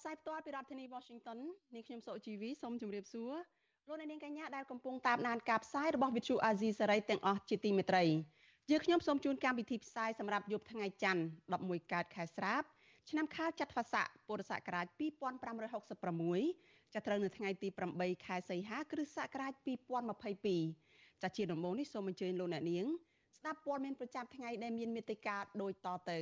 [0.00, 1.38] ផ្សាយផ្ទាល់ពីរដ្ឋធានី Washington
[1.74, 3.32] នាងខ្ញុំសុជីវីសូមជម្រាបសួរ
[3.88, 8.04] លោកអ្នកនាងកញ្ញាដែលកំពុងតាមដានការផ្សាយរបស់ Vuthu Azizi Serai ទាំងអស់ជាទីមេត្រី
[8.70, 11.22] យើងខ្ញុំសូមជូនកម្មវិធីផ្សាយសម្រាប់យប់ថ្ងៃច័ន្ទ
[11.56, 12.62] 11កើតខែស្រាប
[13.10, 14.86] ឆ្នាំខាលចត្វាស័កពុរសករាជ
[16.10, 19.52] 2566ចាប់ត្រូវនៅថ្ងៃទី8ខែសីហាគ្រិស្តសករាជ
[20.42, 22.86] 2022ចាជាដំបូងនេះសូមអញ្ជើញលោកអ្នកនាង
[23.38, 26.18] ស្ដាប់ព័ត៌មានប្រចាំថ្ងៃដែលមានមេត្តាដូចតទៅ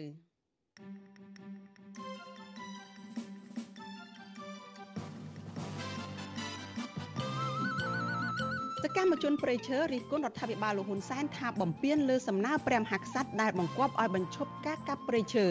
[8.84, 15.46] សកម្មជនប្រៃឈើរិះគន់រដ្ឋាភិបាលលោកហ៊ុនសែនថាបំពានលើសំណើព្រះមហាក្សត្រដែលបង្គាប់ឲ្យបញ្ឈប់ការកាប់ព្រៃឈើ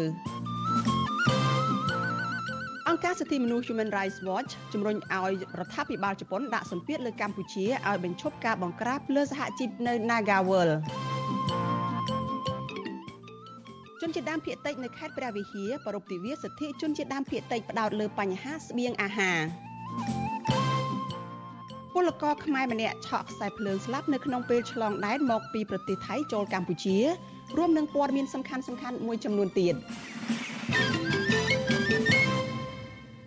[2.88, 10.69] អង្គការសិទ្ធិមនុស្ស Human Rights Watch ជំរុញឲ្យរដ្ឋាភិបាលជប៉ុនដាក់សម្ពាធលើកម្ពុជាឲ្យបញ្ឈប់ការបង្ក្រាបលើសហជីពនៅ Nagawal
[14.02, 19.66] ជនជាតិដើមភាគតិចនៅខេត្តព្រះវិហារប្រពៃទិវាសិទ្ធិជនជាតិដើមភាគតិចផ្ដោតលើបញ្ហាស្បៀងអាហារ
[22.00, 26.98] ពលករខ្មែរម្នាក់ឆក់ខ្សែភ្លើងស្លាប់នៅក្នុងពេលឆ្លងដែនមកពីប្រទេសថៃចូលកម្ពុជា
[27.58, 29.76] រួមនឹងព័ត៌មានសំខាន់សំខាន់មួយចំនួនទៀត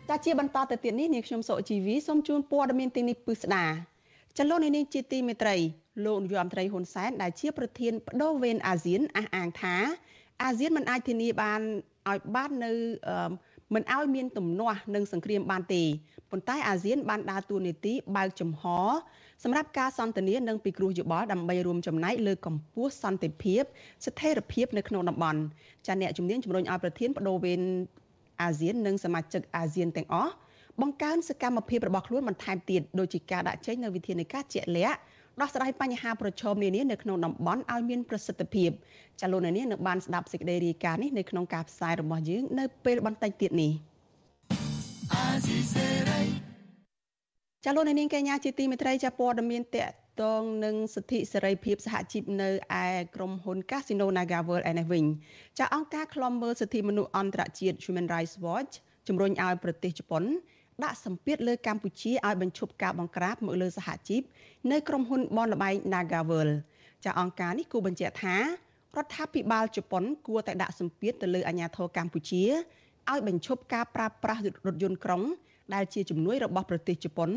[0.09, 3.67] ចាជាបន្តទៅទៀតនេះនាងខ្ញុំសុជីវីសូមជូនព័ត៌មានទីនេះពិស្ដា
[4.39, 5.57] ចលនានេះជាទីមេត្រី
[6.07, 9.77] លោកនាយរដ្ឋមន្ត្រីហ៊ុនសែនដែលជាប្រធានបដូវវេនអាស៊ានអះអាងថា
[10.43, 11.61] អាស៊ានមិនអាចធានាបាន
[12.09, 12.73] ឲ្យបាននៅ
[13.75, 15.83] មិនឲ្យមានទំនាស់និងសង្គ្រាមបានទេ
[16.31, 18.63] ប៉ុន្តែអាស៊ានបានដើរតួនាទីបើកចំហ
[19.45, 23.63] សម្រាប់ការសន្ទនានិងពិគ្រោះយោបល់ដើម្បីរួមចំណែកលើកម្ពស់សន្តិភាព
[24.05, 25.41] ស្ថិរភាពនៅក្នុងតំបន់
[25.87, 27.61] ចាអ្នកជំនាញជំរុញឲ្យប្រធានបដូវវេន
[28.43, 30.33] អាស៊ាននិងសមាជិកអាស៊ានទាំងអស់
[30.81, 34.99] បង្កើនសកម្មភាពរបស់ខ្លួនបន្ថែមទៀតដូចជាការដាក់ចេញនូវវិធានការជាក់លាក់
[35.41, 38.71] ដោះស្រាយបញ្ហាប្រឈមនានានៅក្នុងតំបន់ឲ្យមានប្រសិទ្ធភាព
[39.21, 43.73] ចាលោកនាងនឹងបានស្ដាប់សេចក្តីរាយការណ៍នេះនៅក្នុងការផ្សាយរបស់យើងនៅពេលបន្តិចទៀតនេះ
[47.65, 49.89] ចាលោកនាងកញ្ញាជាទីមេត្រីចាព័ត៌មានតក
[50.23, 52.51] តងនឹងសិទ្ធិសេរីភាពសហជីពនៅ
[52.83, 55.05] ឯក្រុមហ៊ុន Casino NagaWorld ឯនេះវិញ
[55.59, 58.73] ចាអង្គការឃ្លាំមើលសិទ្ធិមនុស្សអន្តរជាតិ Human Rights Watch
[59.09, 60.25] ជំរុញឲ្យប្រទេសជប៉ុន
[60.85, 64.23] ដាក់សម្ពាធលើកម្ពុជាឲ្យបញ្ឈប់ការបង្ក្រាបមកលើសហជីព
[64.71, 66.49] នៅក្រុមហ៊ុនបនលបែង Nagavel
[67.05, 68.43] ចាអង្គការនេះគូបញ្ជាក់ថារ
[69.05, 72.45] ដ្ឋាភិបាលជប៉ុនគួរតែដាក់សម្ពាធទៅលើអាជ្ញាធរកម្ពុជា
[73.11, 75.23] ឲ្យបញ្ឈប់ការប្រើប្រាស់រថយន្តក្រុង
[75.75, 77.31] ដែលជាជំនួយរបស់ប្រទេសជប៉ុន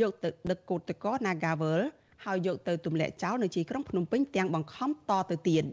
[0.00, 1.80] យកទៅដឹកកោតក្រ Nagavel
[2.24, 5.64] ហើយយកទៅទម្លាក់ចោលនៅទីក្រុងភ្នំពេញទាំងបង្ខំតទៅទៀត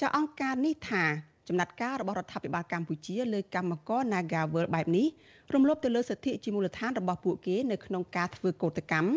[0.00, 1.04] ចាអង្គការនេះថា
[1.48, 5.06] ចំណាត់ការរបស់រដ្ឋាភិបាលកម្ពុជាលើកម្មករ Nagavel បែបនេះ
[5.54, 9.10] រំលោភទៅលើសិទ្ធិជាមូលដ្ឋានរបស់ពួកគេនៅក្នុងការធ្វើកោតកម្ម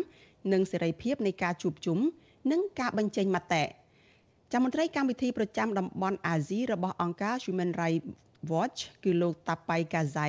[0.52, 1.98] និងសេរីភាពនៃការជួបជុំ
[2.52, 3.64] និងការបញ្ចេញមតិ
[4.52, 8.06] ចាំមន្ត្រីកម្មវិធីប្រចាំតំបន់អាស៊ីរបស់អង្គការ Human Rights
[8.50, 10.28] Watch គឺលោកតាប៉ៃកាហ្សៃ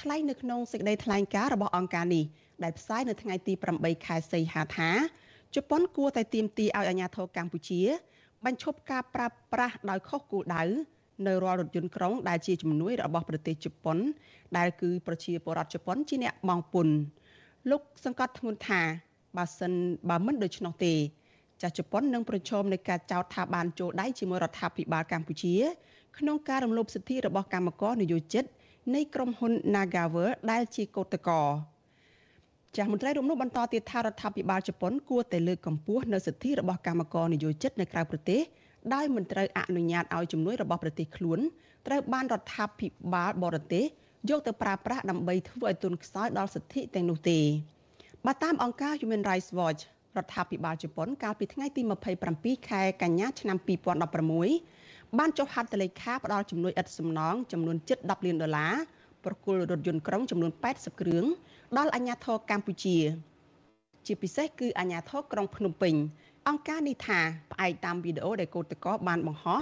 [0.00, 2.24] ថ្លែងនៅក្នុងសេចក្តីថ្លែងការណ៍របស់អង្គការនេះ
[2.62, 4.90] ដែលផ្សាយនៅថ្ងៃទី8ខែសីហាថា
[5.54, 7.82] ជប៉ុនគួរតែទាមទារឲ្យអាជ្ញាធរកម្ពុជា
[8.44, 10.64] បញ្ឈប់ការប្រើប្រាស់ដោយខុសគោលដៅ
[11.26, 13.98] នៅរាល់រថយន្តក្រុងដែលជាជំនួយរបស់ប្រទេសជប៉ុន
[14.56, 16.94] ដែលគឺប្រជាពលរដ្ឋជប៉ុនជាអ្នកបង់ពន្ធ
[17.70, 18.80] លោកសង្កត់ធ្ងន់ថា
[19.36, 19.72] បើសិន
[20.08, 20.94] បើមិនដូច្នោះទេ
[21.62, 25.54] ចាស់ជប៉ុននឹងប្រឈមនឹងការចោទថាបានចូលដៃជាមួយរដ្ឋាភិបាលកម្ពុជា
[26.18, 28.44] ក្នុងការរំលោភសិទ្ធិរបស់កម្មករនយោជិត
[28.94, 31.48] នៃក្រុមហ៊ុន Nagavel ដែលជាកោតក្រ
[32.76, 38.40] ចាស់មន្ត្រីរំនោះបន្តទៀតថារដ្ឋាភិបាលជប៉ុនគួរតែលើកកម្ពស់នៅសិទ្ធិរបស់កម្មករនយោជិតនៅក្រៅប្រទេស
[38.94, 41.38] ដោយមិនត្រូវអនុញ្ញាតឲ្យជំនួយរបស់ប្រទេសខ្លួន
[41.86, 43.84] ត្រូវបានរដ្ឋាភិបាលបរទេស
[44.30, 47.40] យកទៅប្រើប្រាស់ដើម្បីធ្វើឲ្យទុនខ្សោយដល់សិទ្ធិទាំងនោះទេ
[48.26, 49.80] បើតាមអង្គការ Human Rights Watch
[50.16, 51.82] រដ្ឋាភិបាលជប៉ុនកាលពីថ្ងៃទី
[52.24, 53.56] 27ខែកញ្ញាឆ្នាំ
[54.38, 58.74] 2016បានចុះហត្ថលេខាផ្ដល់ជំនួយឥតសំណងចំនួនជិត10លានដុល្លារ
[59.24, 61.24] ប្រគល់រថយន្តក្រុងចំនួន80គ្រឿង
[61.78, 62.96] ដល់អាជ្ញាធរកម្ពុជា
[64.06, 65.94] ជាពិសេសគឺអាជ្ញាធរក្រុងភ្នំពេញ
[66.48, 67.20] អង្គការនេះថា
[67.52, 69.60] ផ្អែកតាមវីដេអូដែលកោតក្របានបង្ហោះ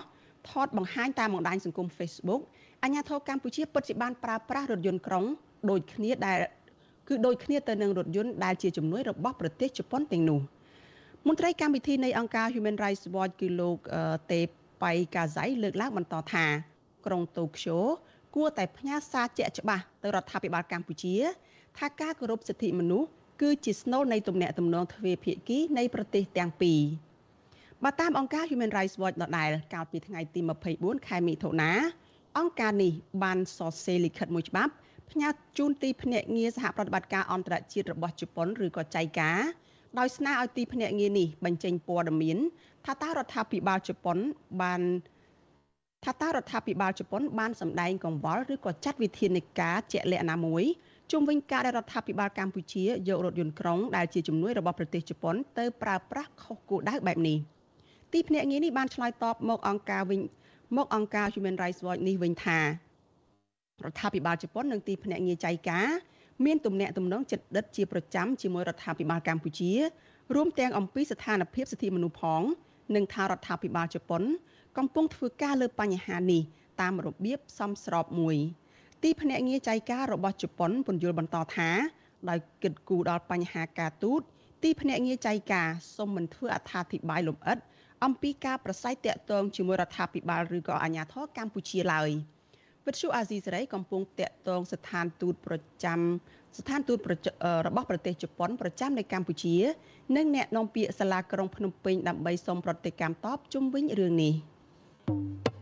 [0.51, 2.41] ថតបង្ហាញតាមបណ្ដាញសង្គម Facebook
[2.85, 5.25] អាញាធរកម្ពុជាពិតជាបានប្រើប្រាស់រថយន្តក្រុង
[5.71, 6.39] ដូចគ្នាដែល
[7.09, 10.41] គឺដូចគ្នាទៅនឹងរថយន្តដែលជាជំនួយរបស់ប្រទេសជប៉ុនទាំងនោះ
[11.27, 13.77] មន្ត្រីកម្មវិធីនៃអង្គការ Human Rights Watch គឺលោក
[14.33, 14.41] តេ
[14.83, 16.45] បៃកាហ្សៃលើកឡើងបន្តថា
[17.07, 17.79] ក្រុងតូក្យូ
[18.37, 21.15] គួរតែផ្ញើសារជាក់ច្បាស់ទៅរដ្ឋាភិបាលកម្ពុជា
[21.79, 23.09] ថាការគោរពសិទ្ធិមនុស្ស
[23.41, 26.81] គឺជាស្នូលនៃទំនាក់ទំនងទ្វេភាគីនៃប្រទេសទាំងពីរ
[27.85, 30.41] បើតាមអង្គការ Human Rights Watch ដដែលកាលពីថ្ងៃទី
[30.75, 31.73] 24ខែមិថុនា
[32.39, 32.93] អង្គការនេះ
[33.23, 34.73] បានសរសេរលិខិតមួយច្បាប់
[35.11, 35.29] ផ្ញើ
[35.59, 39.33] ជូនទីភ្នាក់ងារសហប្រតិបត្តិការអន្តរជាតិរបស់ជប៉ុនឬក៏ចៃកា
[39.99, 42.39] ដោយស្នើឲ្យទីភ្នាក់ងារនេះបញ្ចេញព័ត៌មាន
[42.87, 44.19] ថាតើរដ្ឋាភិបាលជប៉ុន
[44.63, 44.81] បាន
[46.05, 50.65] ថាតើរដ្ឋាភិបាលជប៉ុនបានសម្ដែងកង្វល់ឬក៏ចាត់វិធានការជាក់លាក់ណាមួយ
[51.13, 57.39] ជុំវិញការដែលរដ្ឋាភិបាលកម្ពុជាយករថយន្តក្រុងដែលជាជំនួយរបស់ប្រទេសជប៉ុនទៅប្រើប្រាស់ខុសគោលដៅបែបនេះ
[58.13, 60.21] ទីភ្នាក់ងារនេះបានឆ្លើយតបមកអង្គការវិញ
[60.77, 62.65] មកអង្គការ Human Rights Watch នេះវិញថារ
[63.93, 65.81] ដ្ឋាភិបាលជប៉ុននិងទីភ្នាក់ងារចៃកា
[66.45, 69.73] មានទំនាក់ទំនងជិតដិតជាប្រចាំជាមួយរដ្ឋាភិបាលកម្ពុជា
[70.35, 72.43] រួមទាំងអំពីស្ថានភាពសិទ្ធិមនុស្សផង
[72.95, 74.23] និងថារដ្ឋាភិបាលជប៉ុន
[74.79, 76.43] កំពុងធ្វើការលើបញ្ហានេះ
[76.81, 78.37] តាមរបៀបសមស្របមួយ
[79.03, 81.71] ទីភ្នាក់ងារចៃការរបស់ជប៉ុនពន្យល់បន្តថា
[82.29, 84.21] ដោយគិតគូរដល់បញ្ហាការទូត
[84.63, 87.59] ទីភ្នាក់ងារចៃការសូមមិនធ្វើអត្ថាធិប្បាយលម្អិត
[88.05, 92.11] អំពីការប្រស័យតាក់ទងជាមួយរដ្ឋាភិបាលឬក៏អាជ្ញាធរកម្ពុជាឡើយ
[92.87, 96.01] វិទ្យុអាស៊ីសេរីកំពុងតាក់ទងស្ថានទូតប្រចាំ
[96.59, 96.99] ស្ថានទូត
[97.67, 99.57] របស់ប្រទេសជប៉ុនប្រចាំនៅកម្ពុជា
[100.17, 104.35] និងអ្នកនាំពាក្យសាលាក្រុងភ្នំពេញដើម្បីសូមប្រតិកម្មតបជុំវិញរឿងនេះ។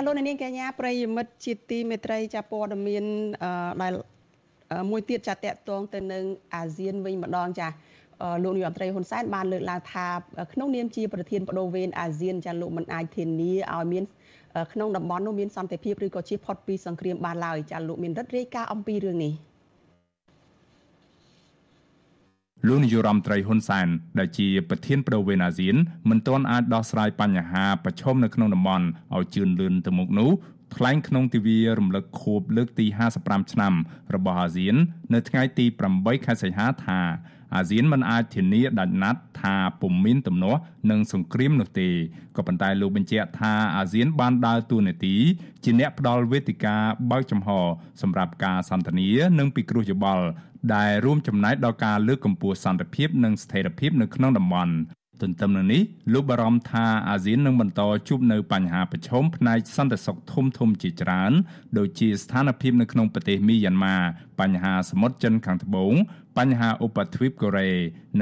[0.00, 3.04] ចាលោកនាងកញ្ញាប្រិយមិត្តជាទីមេត្រីចាព័ត៌មាន
[3.82, 3.92] ដែល
[4.90, 6.24] មួយទៀតចាតកតងទៅនឹង
[6.54, 7.68] អាស៊ានវិញម្ដងចា
[8.42, 10.06] លោកនាយរដ្ឋមន្ត្រីហ៊ុនសែនបានលើកឡើងថា
[10.52, 14.04] ក្នុងនាមជាប្រធានបដូវវេនអាស៊ានចាលោកមិនអាចធានាឲ្យមាន
[14.72, 19.32] ក្នុងតំបន់នោះមានសន្តិភាពឬក៏ជៀសផុតពីសង្គ្រាមបានឡើយចាលោកមានរដ្ឋរាយការណ៍អំពីរឿងនេះ
[22.66, 25.76] លោកនាយរដ្ឋមន្ត្រីហ៊ុនសែនដែលជាប្រធានបដូវវេនអាស៊ាន
[26.10, 28.86] មិនទាន់អាចដោះស្រាយបញ្ហាប្រឈមនៅក្នុងតំបន់
[29.16, 30.30] ឲ្យជឿនលឿនទៅមុខនោះ
[30.76, 32.86] ថ្លែងក្នុងទិវារំលឹកខួបលើកទី
[33.20, 33.74] 55ឆ្នាំ
[34.14, 34.76] របស់អាស៊ាន
[35.14, 35.66] នៅថ្ងៃទី
[35.96, 37.00] 8ខែសីហាថា
[37.54, 40.60] អាស៊ានមិនអាចធានាដាច់ណាត់ថាពុំមានទំនាស់
[40.90, 41.88] និងសង្គ្រាមនោះទេ
[42.36, 45.16] ក៏ប៉ុន្តែលោកបញ្ជាក់ថាអាស៊ានបានដើរតួនាទី
[45.64, 46.76] ជាអ្នកផ្ដល់វេទិកា
[47.10, 47.48] បើកចំហ
[48.02, 49.08] សម្រាប់ការសន្ទនា
[49.38, 50.24] និងពិគ្រោះយោបល់
[50.74, 54.74] ដែលរួមចំណែកដល់ការលើកកម្ពស់សន្តិភាពនិងស្ថិរភាពនៅក្នុងតំបន់
[55.22, 55.82] ទន្ទឹមនឹងនេះ
[56.12, 61.32] លោកបារម្ភថាអាស៊ាននឹងបន្តជួបនៅបញ្ហាប្រឈមផ្នែកសន្តិសុខធំធំជាច្រើន
[61.78, 63.96] ដូចជាស្ថានភាពនៅក្នុងប្រទេសមីយ៉ាន់ម៉ា
[64.40, 65.94] បញ្ហាសមុទ្រចិនខាងត្បូង
[66.38, 67.70] បញ្ហាឧបទ្វីបកូរ៉េ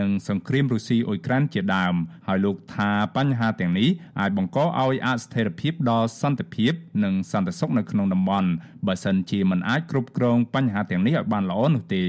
[0.00, 1.94] និងសង្គ្រាមរុស្ស៊ីអ៊ុយក្រែនជាដើម
[2.26, 3.88] ហើយលោកថាបញ្ហាទាំងនេះ
[4.20, 6.72] អាចបង្កឲ្យអស្ថិរភាពដល់សន្តិភាព
[7.04, 8.48] និងសន្តិសុខនៅក្នុងតំបន់
[8.86, 12.04] បើសិនជាមិនអាចគ្រប់គ្រងបញ្ហាទាំងនេះឲ្យបានល្អនោះទេ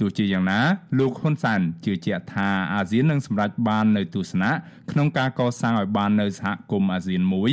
[0.00, 0.60] ទោះជាយ៉ាងណា
[0.98, 4.52] លោកហ៊ុនសែនជឿជាក់ថាអាស៊ាននឹងសម្រេចបាននៅទស្សនៈ
[4.90, 7.50] ក្នុងការកសាងឲ្យបាននៅសហគមន៍អាស៊ានមួយ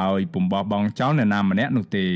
[0.00, 2.10] ដោយពំបោះបង់ចោលអ្នកណាម្នាក់នោះទេស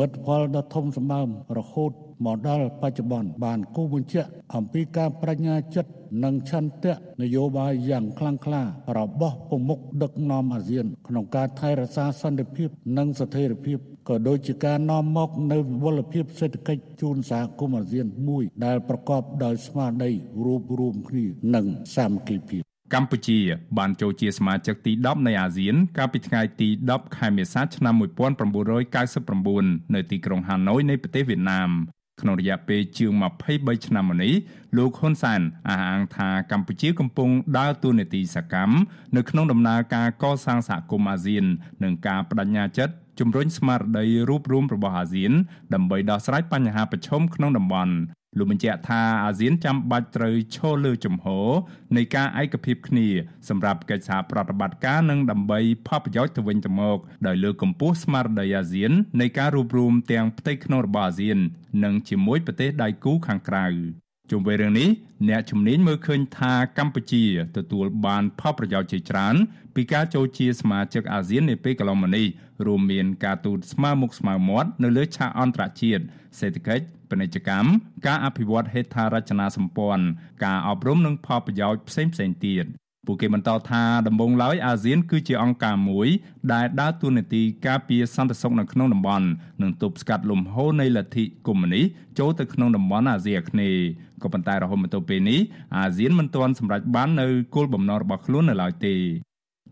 [0.00, 1.28] មិទ្ធផលដ៏ធំសម្បើម
[1.58, 1.92] រហូត
[2.24, 5.90] មកដល់បច្ចុប្បន្នបានគូបញ្ជាក់អំពីការបញ្ញាចិត្ត
[6.24, 8.62] និងឆន្ទៈនយោបាយយ៉ាងខ្លាំងក្លា
[8.98, 20.10] របស់ប្រមុខដឹកនាំអាស៊ាន ក្នុងការថែរក្សាសន្តិភាព និងស្ថិរភាពក៏ដូចជាការនាំមកនៅវិវលភាពសេដ្ឋកិច្ចជូនសហគមន៍អាស៊ានមួយ ដែលប្រកបដោយស្មារតី
[20.44, 21.24] រួបរวมគ្នា
[21.54, 22.62] និងសាមគ្គីភាព
[22.94, 23.38] កម្ពុជា
[23.78, 31.70] បានចូលជាសមាជិកទី10នៃអាស៊ាន កាលពីថ្ងៃទី10ខែមេសាឆ្នាំ1999នៅទីក្រុងហាណូយនៃប្រទេសវៀតណាម
[32.20, 33.12] ក្នុងរយៈពេលជាង
[33.48, 34.34] 23ឆ្នាំមកនេះ
[34.76, 38.74] លោកហ៊ុនសែនអះអាងថាកម្ពុជាកំពុងដើរតួនាទីសកម្ម
[39.16, 41.44] នៅក្នុងដំណើរការកសាងសហគមន៍អាស៊ាន
[41.84, 45.32] និងការបដិញ្ញាចិត្តជំរុញស្មារតីរួបរวมរបស់អាស៊ាន
[45.74, 47.94] ដើម្បីដោះស្រាយបញ្ហាប្រឈមក្នុងតំបន់
[48.38, 51.48] លោកបញ្ជាក់ថាអាស៊ានចាំបាច់ត្រូវឈរលើជំហរ
[51.96, 53.08] នៃការឯកភាពគ្នា
[53.48, 61.38] សម្រាប់កិច្ចសហប្រតិបត្តិការនិងដើម្បីផលប្រយោជន៍ទៅវិញទៅមកដោយលើកកម្ពស់ស្មារតីអាស៊ាននៃការរួបរวมទាំងផ្ទៃក្នុងរបស់អាស៊ាន
[61.84, 63.66] និងជាមួយប្រទេសដៃគូខាងក្រៅ
[64.30, 64.88] ជុំវិញរឿងនេះ
[65.28, 67.24] អ្នកជំនាញមើលឃើញថាកម្ពុជា
[67.56, 69.34] ទទួលបានផលប្រយោជន៍ជាច្រើន
[69.74, 72.26] ពីការចូលជាសមាជិកអាស៊ាននាពេលកន្លងមកនេះ
[72.66, 76.02] រួមមានការទូតស្មើមុខស្មើមាត់នៅលើឆាកអន្តរជាតិ
[76.38, 77.68] សេដ្ឋកិច្ចពាណិជ្ជកម្ម
[78.06, 80.04] ការអភិវឌ្ឍហេដ្ឋារចនាសម្ព័ន្ធ
[80.44, 82.66] ការអប់រំនិងផលប្រយោជន៍ផ្សេងៗទៀត
[83.06, 86.08] ពួកគេបន្តថាដំបូងឡើយអាស៊ានគឺជាអង្គការមួយ
[86.52, 89.26] ដែលដើរតួនាទីការពារសន្តិសុខនៅក្នុងតំបន់
[89.62, 91.84] និងទប់ស្កាត់លំហូរនៃលទ្ធិកុម្មុយនីស
[92.18, 93.84] ចូលទៅក្នុងតំបន់អាស៊ីអាគ្នេយ៍
[94.22, 95.40] ក៏ប៉ុន្តែរហូតមកទល់ពេលនេះ
[95.76, 98.94] អាស៊ានមិនទាន់សម្រេចបាននៅគោលបំណងរបស់ខ្លួននៅឡើយទេ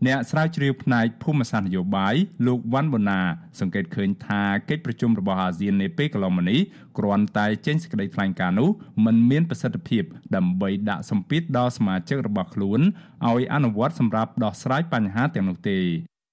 [0.07, 2.15] អ្នកស្រាវជ្រាវផ្នែកភូមិសាស្ត្រនយោបាយ
[2.47, 3.19] លោកវ៉ាន់បូណា
[3.59, 6.59] សង្កេតឃើញថាកិច្ចប្រជុំរបស់អាស៊ាននាពេលកន្លងមកនេះ
[6.97, 8.69] គ្រាន់តែចេញសេចក្តីថ្លែងការណ៍នោះ
[9.05, 10.03] មិនមានប្រសិទ្ធភាព
[10.35, 12.79] ដើម្បីដាក់សម្ពាធដល់សមាជិករបស់ខ្លួន
[13.27, 15.79] ឲ្យអនុវត្តសម្រាប់ដោះស្រាយបញ្ហាទាំងនោះទេ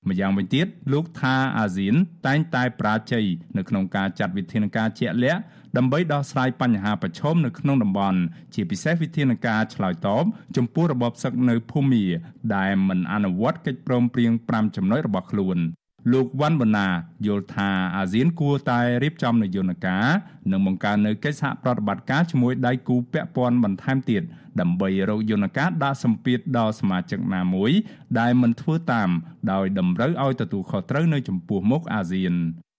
[0.09, 1.95] ម្យ៉ាងវិញទៀតលោកថាអាស៊ាន
[2.27, 3.25] តែងតែប្រាជ័យ
[3.57, 5.41] នៅក្នុងការចាត់វិធានការជាក់លាក់
[5.77, 8.21] ដើម្បីដោះស្រាយបញ្ហាប្រឈមនៅក្នុងតំបន់
[8.55, 10.25] ជាពិសេសវិធានការឆ្លើយតប
[10.57, 12.05] ចំពោះរបបសឹកនៅភូមា
[12.57, 15.59] ដែលមិនអនុវត្តកិច្ចព្រមព្រៀង5ចំណុចរបស់ខ្លួន
[16.13, 16.89] លោកវ៉ាន់បណា
[17.27, 20.07] យល់ថាអាស៊ានគួរតែរៀបចំនយោបាយការ
[20.51, 24.23] និងបង្កើននៅកិច្ចសហប្រតិបត្តិការជាមួយដៃគូពាក់ព័ន្ធបន្ថែមទៀត
[24.61, 27.73] ដើម្បីរកយន្តការដាក់សម្ពាធដល់សមាជិកណាមួយ
[28.19, 29.11] ដែលមិនធ្វើតាម
[29.53, 32.35] ដោយតម្រូវឲ្យទទួលខុសត្រូវនៅចំពោះមុខអាស៊ាន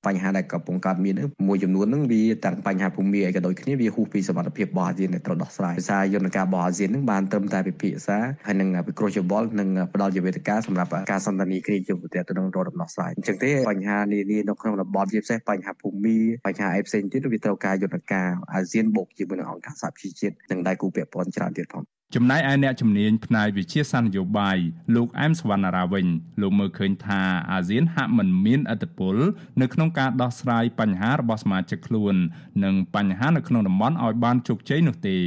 [0.07, 1.15] បញ្ហាដែលកំពុងកើតមាន
[1.47, 24.57] មួយចំនួនហ្នឹងវាទាំងបញ្ហាភូមិអីក៏ដូចគ្នាវាហួសពីសមត្ថភាពរបស់អាស៊ានដែលត្រូវដោះស្រាយភាសាយន្តការរបស់អាស៊ានហ្នឹងបានត្រឹមតែពិភាក្សាហើយនឹងពិគ្រោះយោបល់និងផ្ដល់ជាវេទិកាសម្រាប់ការសន្ទនាគ្នាជាប្រទេសទៅនឹងរកដំណោះស្រាយអញ្ចឹងទេបញ្ហានានានៅក្នុងតំបន់ជាពិសេសបញ្ហាភូមិបញ្ហាអីផ្សេងទៀតវាត្រូវការយន្តការអាស៊ានបូកជាមួយនឹងអង្គការសហជីវជាតិនិងដៃគូពាក់ព័ន្ធច្រើនទៀតផង ចំណែកឯអ្នកជំនាញផ្នែកវិជាសាស្ត្រនយោបាយ
[24.95, 26.05] លោកអែមសវណ្ណារាវិញ
[26.41, 27.21] លោកមើលឃើញថា
[27.51, 29.15] អាស៊ានហាក់មិនមានឥទ្ធិពល
[29.61, 32.15] នៅក្នុងការដោះស្រាយបញ្ហារបស់សមាជិកខ្លួន
[32.63, 35.17] និងបញ្ហានៅក្នុងតំបន់ឲ្យបានជោគជ័យនោះទេ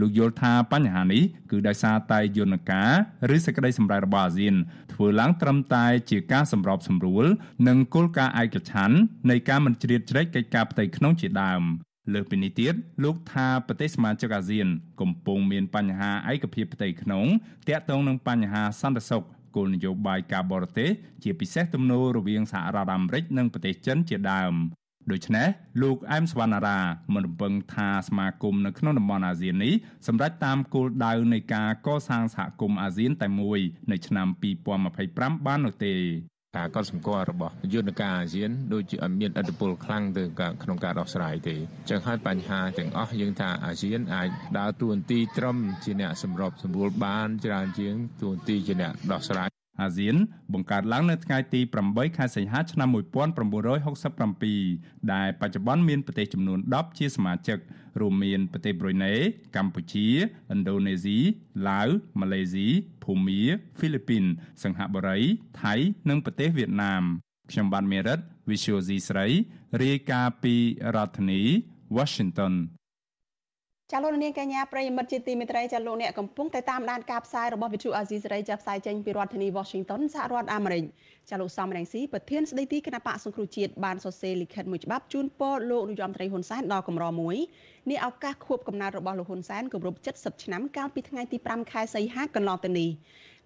[0.00, 2.90] លោកយល់ថាបញ្ហានេះគឺដោយសារតែយន្តការ
[3.34, 4.54] ឬសេចក្តីសម្រេចរបស់អាស៊ាន
[4.92, 7.24] ធ្វើឡើងត្រឹមតែជាការសម្របសម្រួល
[7.68, 8.96] និងគោលការណ៍ឯកច្ឆ័ន្ទ
[9.30, 11.64] នៃការមិនជ្រៀតជ្រែកកិច្ចការផ្ទៃក្នុងជាដើម
[12.12, 14.66] លើសពីនេះទៀតលោកថាប្រទេសសមាជិកអាស៊ាន
[15.00, 17.24] កំពុងមានបញ្ហាឯកភាពផ្ទៃក្នុង
[17.68, 19.24] ទាក់ទងនឹងបញ្ហាសន្តិសុខ
[19.56, 20.90] គោលនយោបាយការបរទេស
[21.22, 24.54] ជាពិសេសទំនោររវាងសហរដ្ឋអាមេរិកនិងប្រទេសចិនជាដើម
[25.10, 25.48] ដូច្នេះ
[25.82, 26.80] លោកអែមសវណ្ណារា
[27.14, 29.74] មិនរំពឹងថាសមាគមនៅក្នុងតំបន់អាស៊ាននេះ
[30.06, 34.28] សម្រេចតាមគោលដៅនៃការកសាងសហគមន៍អាស៊ានតែមួយនៅឆ្នាំ
[34.86, 35.94] 2025បាននោះទេ
[36.56, 40.22] ការកត់សម្គាល់របស់យន្តការអាស៊ានដូចជាមានឥទ្ធិពលខ្លាំងទៅ
[40.62, 41.56] ក្នុងការដោះស្រាយទេ
[41.90, 44.28] ចឹងហើយបញ្ហាទាំងអស់យើងថាអាស៊ានអាច
[44.58, 49.48] ដើរតួនាទីត្រឹមជាអ្នកសម្របសម្រួលបានច្រើនជាងតួនាទីជាអ្នកដោះស្រាយ
[49.80, 50.16] អាស៊ាន
[50.52, 57.58] បង្កើតឡើងនៅថ្ងៃទី8ខែសីហាឆ្នាំ1967ដែលបច្ចុប្បន្នមានប្រទេសចំនួន10ជាសមាជិក
[58.00, 59.14] រួមមានប្រទេសប្រ៊ុយណេ
[59.56, 60.08] កម្ពុជា
[60.52, 61.18] ឥណ្ឌូនេស៊ី
[61.68, 61.88] ឡាវ
[62.20, 62.66] ម៉ាឡេស៊ី
[63.04, 63.40] ភូមា
[63.78, 64.24] ហ្វីលីពីន
[64.62, 65.20] សិង្ហបុរី
[65.62, 65.74] ថៃ
[66.08, 67.02] និងប្រទេសវៀតណាម
[67.50, 68.18] ខ្ញុំបានមេរិត
[68.50, 69.26] Visual C ស្រី
[69.82, 70.54] រាយការណ៍ពី
[70.94, 71.42] រដ្ឋធានី
[71.96, 72.54] Washington
[73.94, 80.84] ចាលោកនាងកញ្ញាប្រិយមិត្តជាទីមេត្រីចាលោកអ្នកកំពុងតែតាមដានការផ្សាយរបស់វិទ្យុអាស៊ីសេរីចាផ្សាយចេញពីរដ្ឋធានី Washington សហរដ្ឋអាមេរិក
[81.30, 87.36] ចាលោកសំរងស៊ីប្រធានស្ដីទីគណៈបកសង្គ្រោះជាតិបានសរសេរលិខិតមួយច្បាប់ជូនពរលោកនាយរដ្ឋមន្ត្រីហ៊ុនសែនដល់កម្រមួយ
[87.90, 92.90] នេះឱកាសខួបកំណើតរបស់លោកហ៊ុនសែនគម្រប់70ឆ្នាំកាលពីថ្ងៃទី5ខែសីហាកន្លងទៅនេះ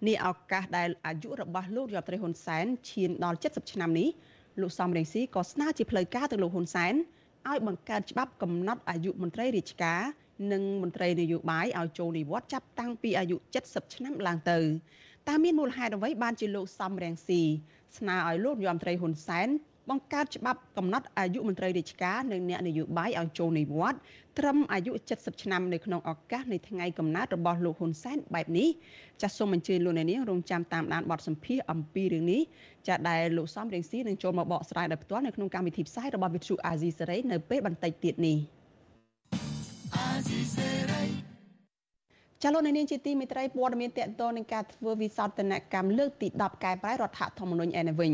[0.07, 4.09] នេះឱកាសដែលអាយុរបស់លោករដ្ឋមន្ត្រីហ៊ុនសែនឈានដល់70ឆ្នាំនេះ
[4.61, 6.93] លោកសំរងស៊ីក៏ស្នើជាផ្លូវការទៅលោកហ៊ុនសែន
[7.49, 10.01] ឲ្យបង្កើតច្បាប់កំណត់អាយុមន្ត្រីរាជការ
[10.51, 14.59] និងមន្ត្រីនយោបាយឲ្យចូលនិវត្តន៍ចាប់តាំងពីអាយុ70ឆ្នាំឡើងទៅ
[15.27, 17.41] តើមានមូលហេតុអ្វីបានជាលោកសំរងស៊ី
[17.97, 19.49] ស្នើឲ្យលោកនាយរដ្ឋមន្ត្រីហ៊ុនសែន
[19.89, 23.99] បង្កើតច្បាប់កំណត់អាយុមន្ត្រីរាជការនិងអ្នកនយោបាយឲ្យចូលនិវត្តន៍
[24.39, 28.69] ត្រឹមអាយុ70ឆ្នាំនៅក្នុងឱកាសនៃថ្ងៃកំណើតរបស់លោកហ៊ុនសែនបែបនេះ
[29.21, 32.41] ចាសសូមអញ្ជើញលោកអ្នកនាងរងចាំតាមដានបទសម្ភាសអំពីរឿងនេះ
[32.87, 38.37] ចាសដែលលោកសំរងស៊ីនឹងចូលមកបកស្រាយដោយផ្ទាល់នៅក្នុងកម្មវិធីផ្សាយរបស់វិទ្យុអាស៊ីសេរីនៅពេលបន្តិចទៀតនេះ។
[42.41, 48.13] ចាលោកនាងជាទីមេត្រីព័ត៌មានតកតនឹងការធ្វើវិសោធនកម្មលើកទី10កែប្រែរដ្ឋធម្មនុញ្ញឯនេះវិញ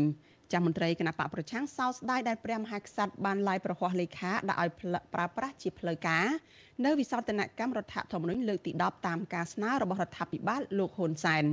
[0.52, 4.70] ចាមន្ត្រីគណៈបកប្រឆាំងសោស្ដាយដែលព្រះមហាក្សត្របានឡាយប្រហោះលេខាដាក់ឲ្យ
[5.14, 6.26] ប្រើប្រាស់ជាផ្លូវការ
[6.84, 11.44] នៅវិសោធនកម្មរដ្ឋធម្មនុញ្ញលើកទី10តាមការស្នើរបស់រដ្ឋាភិបាលលោកហ៊ុនសែន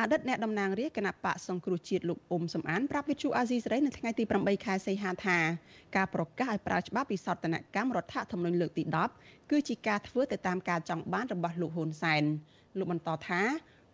[0.00, 5.38] អតីតអ្នកតំណាងរាជគណៈបកសង្គ្រោះជាតិលោកអ៊ុំសំអានប្រាប់វិទ្យុអាស៊ីសេរីនៅថ្ងៃទី8ខែសីហាថា
[5.96, 8.84] ការប្រកាសឲ្យប្រើច្បាប់វិសោធនកម្មរដ្ឋធម្មនុញ្ញលើកទី
[9.16, 12.22] 10គឺជាការធ្វើទៅតាមការចង់បានរបស់លោកហ៊ុនសែន
[12.78, 13.42] លោកបន្តថា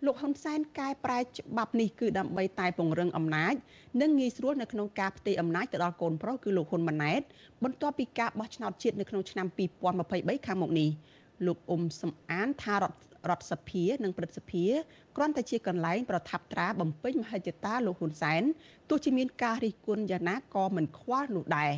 [0.04, 3.54] លោកហ៊ុនសែនកែប្រែច្បាប់នេះគឺដើម្បីតែពង្រឹងអំណាច
[4.00, 7.20] និងងាយស្រួលនៅក្នុងការផ្ទេរអំណាចទៅដល់កូនប្រុសគឺលោកហ៊ុនម៉ាណែត
[7.64, 9.46] បន្ទាប់ពីការបោះឆ្នោតជាតិនៅក្នុងឆ្នាំ
[9.96, 10.90] 2023ខាងមុខនេះ
[11.46, 14.64] លោកអ៊ុំសំអានថារដ្ឋ រដ្ឋសភា និងព្រឹទ្ធសភា
[15.16, 18.42] គ្រាន់តែជាកន្លែងប្រថាប់ត្រាបំពេញមហិច្ឆតាលោកហ៊ុនសែន
[18.88, 21.72] ទោះជាមានការរិះគន់យ៉ាងណាក៏មិនខ្វល់នោះដែរ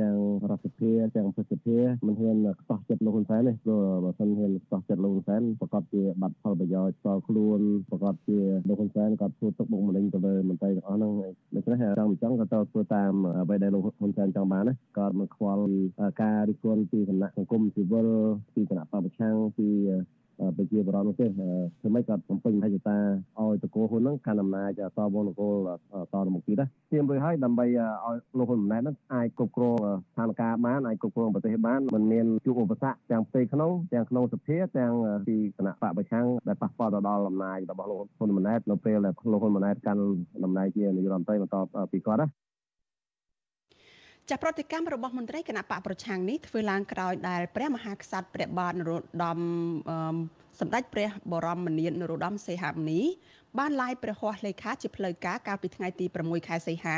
[0.00, 0.16] ទាំង
[0.50, 7.60] រដ្ឋសភាទាំងប្រសិទ្ធភាពមិនហ៊ានខ្សោះចិត្តលោកហ៊ុនសែនទេព្រោះបើមិនហ៊ានខ្សោះចិត្តលោកហ៊ុនសែនប្រកបជាបាត់ផលប្រយោជន៍តខ្លួន
[7.90, 8.38] ប្រកបជា
[8.68, 11.12] លោកហ៊ុនសែនក៏ធ្វើទុកបុកម្នេញទៅលើមន្ត្រីទាំងអស់ហ្នឹង
[11.54, 15.64] ដូច្នេះចង់មិនចង់ក៏ទៅធ្វើតាមអ្វីដែលលោកហ៊ុនសែនចង់បានណាក៏មិនខ្វល់
[16.22, 18.08] ការរិះគន់ពីគណៈសង្គមស៊ីវិល
[18.54, 19.68] ពីគណៈបព្វឆាំងពី
[20.56, 22.98] ប្រជាបរតនោះទេធ្វើម៉េចគាត់បំពេញមហិច្ឆតា
[23.40, 34.92] ឲ្យតកូលហ៊ុនហ្នឹងកាន់អំណាចតវងនគរតទៅមុខទៀតណាទៀមរួចហើយដើម្បីឲ្យលោកហ៊ុនម៉ាណែតហ្នឹងអាចគ្រប់គ្រងស្ថានភាពបានអាចគ្រប់គ្រងប្រទេសបានមិនមានជួបឧបសគ្គទាំងផ្ទៃក្នុងទាំងក្នុងសភាទាំង
[35.28, 40.02] ពីគណៈបកប្រឆាំងដែលប៉ះពាល់ទៅដល់អំណាចរបស់លោកហ៊ុនម៉ាណែតនៅពេលដែលលោកហ៊ុនម៉ាណែតកាន់
[40.44, 41.56] តំណែងជានាយករដ្ឋមន្ត្រីបន្ត
[41.92, 42.26] ពីគាត់ណា
[44.30, 49.38] ចាប្រតិកម្មរបស់មន្ត្រីគណៈបកប្រឆាំងនេះធ្វើឡើងក្រោយដែលព្រះមហាក្សត្រព្រះបាទនរោត្តម
[50.60, 53.00] សម្ដេចព្រះបរមនាថនរោត្តមសីហមុនី
[53.58, 56.96] បានឡាយព្រះហស្ថលេខាជាផ្លូវការកាលពីថ្ងៃទី6ខែសីហា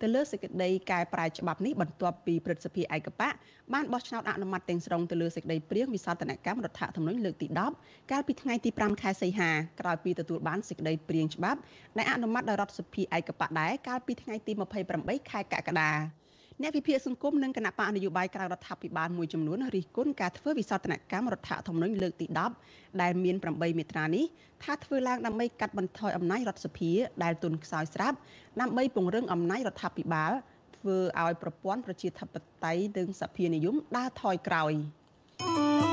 [0.00, 3.34] ទៅលើសេចក្តីកែប្រែច្បាប់នេះបន្ទាប់ពីព្រឹទ្ធសភាឯកបក
[3.72, 7.46] បានបោះឆ្នោតអនុម័តទាំងស្រុងទៅលើសេចក្តីព្រៀងវិសោធនកម្មរដ្ឋធម្មនុញ្ញលើកទី
[7.80, 11.58] 10កាលពីថ្ងៃទី5ខែសីហាក្រោយពីទទួលបានសេចក្តីព្រៀងច្បាប់
[11.98, 14.52] ដែលអនុម័តដោយរដ្ឋសភាឯកបកដែរកាលពីថ្ងៃទី
[14.92, 16.19] 28ខែកក្កដា
[16.62, 22.26] អ្នកវិភាគសង្គមនិងគណៈបកនយោបាយក្រៅរដ្ឋាភិបាលមួយចំនួនរិះគន់ការធ្វើវិសោធនកម្មរដ្ឋធម្មនុញ្ញលើកទី
[22.64, 24.24] 10ដែលមាន8មាត្រានេះ
[24.62, 26.90] ថាធ្វើឡើងដើម្បីកាត់បន្ថយអំណាចរដ្ឋសភា
[27.22, 28.16] ដែលទុនខ្សោយស្រាប់
[28.60, 30.32] ដើម្បីពង្រឹងអំណាចរដ្ឋាភិបាល
[30.76, 32.28] ធ្វើឲ្យប្រព័ន្ធប្រជាធិប
[32.64, 34.72] តេយ្យនិងសភានិយមដើរថយក្រោយ។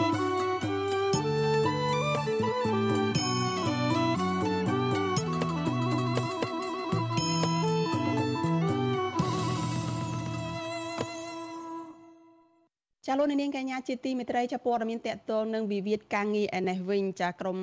[13.10, 17.58] ចាលោកនាងកញ្ញាជាទីមេត្រីចាព័ត៌មានតកតលនឹងវិវាទការងារឯនេះវិញចាក្រុម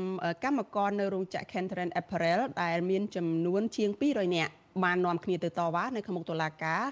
[0.44, 4.52] កម្មករនៅរោងចក្រ Kentren Apparel ដែលមានចំនួនជាង200នាក់
[4.84, 6.82] បាននាំគ្នាទៅតវ៉ានៅក្នុងមុខតុលាការ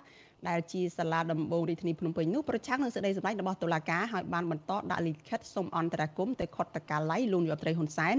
[0.49, 8.17] ដែលជាសាលាដំបងរាជធានីភ្នំពេញនោះប្រឆាំងនឹងសេចក្តីសម្រេចរបស់តុលាការហើយបានបន្តដាក់លិខិតសុំអន្តរាគមន៍ទៅខុទ្ទកាល័យលោកនាយរដ្ឋមន្ត្រីហ៊ុនសែន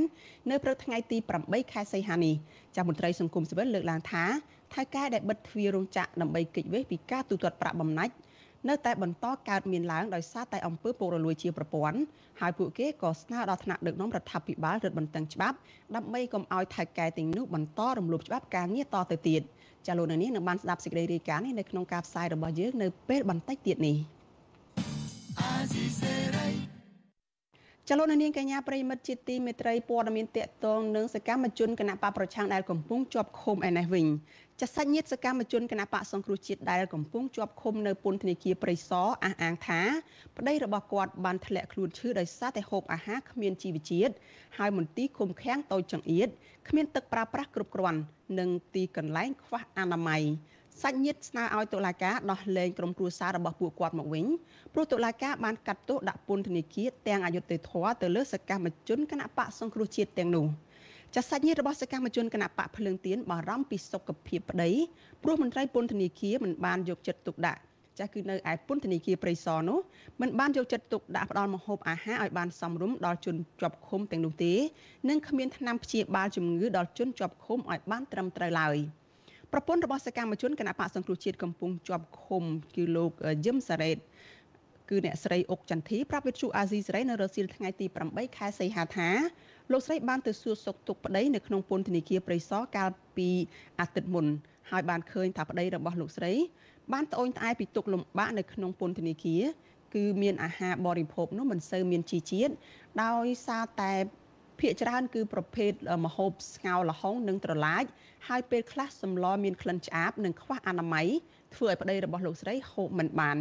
[0.49, 2.35] នៅព្រឹកថ្ងៃទី8ខែសីហានេះ
[2.75, 4.23] ចាស់មន្ត្រីសង្គមស៊ីវិលលើកឡើងថា
[4.73, 8.13] ថៅកែដែលបិទទ្វាររោងចក្រដើម្បីគេចវេះពីការទូទាត់ប្រាក់បំណាច់
[8.69, 11.99] នៅតែបន្តកើតមានឡើងដោយសារតែអំពើពុករលួយជាប្រព័ន្ធ
[12.41, 15.57] ហើយពួកគេក៏ស្នើដល់ថ្នាក់ដឹកនាំរដ្ឋាភិបាលរឹតបន្តឹងច្បាប់
[15.95, 19.41] ដើម្បីកុំឲ្យថៅកែទាំងនោះបន្តរំលោភច្បាប់ការងារតទៅទៀត
[19.87, 23.97] ចាលោកនាងនឹងបានស្ដាប់សេចក្តីរាយការណ៍នេះនៅក្នុងការផ្សាយរបស់យើងនៅពេលបន្តិចទៀតនេះ
[27.89, 34.05] ចលនានាងកញ្ញាប្រិមិត្តជាទីមេត្រីព័ត៌មានតកតងនឹងសកម្មជនគណៈបកប្រឆាំងដែលកំពុងជាប់ឃុំឯនេះវិញ
[34.61, 39.81] ចាសាច់ញាតិសកម្មជនគណបកសង្គ្រោះជាតិដែលកំពុងជាប់ឃុំនៅពន្ធនាគារព្រៃសរអះអាងថា
[40.37, 44.13] ប្តីរបស់គាត់បានធ្លាក់ខ្លួនឈឺដោយសារតែហូបអាហារគ្មានជីវជាតិ
[44.57, 46.27] ហើយមន្ទីរឃុំឃាំងតូចចង្អៀត
[46.67, 47.99] គ្មានទឹកប្រើប្រាស់គ្រប់គ្រាន់
[48.39, 50.23] និងទីកន្លែងខ្វះអនាម័យ
[50.81, 54.25] សាច់ញាតិស្នើឲ្យតុលាការដោះលែងក្រុមគ្រួសាររបស់ពួកគាត់មកវិញ
[54.73, 60.47] ព្រោះតុលាការបានកាត់ទោសដាក់ពន្ធនាគារទាំងអយុត្តិធម៌ទៅលើសកម្មជនគណបកសង្គ្រោះជាតិទាំងនោះ។
[61.15, 64.71] ចាសាច់ញាតិរបស់សកម្មជនគណៈបកភ្លើងទៀនបារម្ភពីសុខភាពប្តី
[65.23, 67.61] ព្រោះមន្ត្រីពន្ធនាគារមិនបានយកចិត្តទុកដាក់
[67.99, 69.79] ចាស់គឺនៅឯពន្ធនាគារព្រៃសរនោះ
[70.21, 74.53] មិនបានយកចិត្តទុកដាក់ផ្ដល់ម្ហូបអាហារឲ្យបានសមរម្យដល់ជនជាប់ឃុំទាំងនោះទេ
[75.09, 78.77] និងគ្មានថ្នាំព្យាបាលជំងឺដល់ជនជាប់ឃុំឲ្យបានត្រឹមត្រូវឡើយ
[79.53, 82.43] ប្រពន្ធរបស់សកម្មជនគណៈបកសង្គ្រោះជាតិកំពុងជាប់ឃុំ
[82.75, 83.11] គឺលោក
[83.45, 83.97] យឹមសារ៉េត
[84.89, 89.09] គឺអ្នកស្រីអុកចន្ទធីប្រាប់វិទ្យុអាស៊ីសេរីនៅរសៀលថ្ងៃទី8ខែសីហាថា
[89.71, 93.29] លោកស្រីបានទៅសួរសុខទុក្ខប្តីនៅក្នុងពន្ធនាគារព្រៃសរកាលពី
[93.79, 94.25] អាទិត្យមុន
[94.71, 96.33] ហើយបានឃើញថាប្តីរបស់លោកស្រី
[96.93, 99.43] បានត្អូញត្អែពីទុក្ខលំបាកនៅក្នុងពន្ធនាគារ
[99.95, 102.53] គឺមានអាហារបរិភោគនោះមិនសូវមានជីជាតិ
[103.03, 103.93] ដោយសារតែ
[104.59, 105.71] ភាគច្រើនគឺប្រភេទ
[106.05, 107.85] ម្ហូបស្ងោរល្ហុងនិងត្រឡាច
[108.27, 111.07] ហើយពេលខ្លះសម្លមានក្លិនឆ្អាបនិងខ្វះអនាម័យ
[111.55, 113.37] ធ្វើឲ្យប្តីរបស់លោកស្រីហូបមិនបាន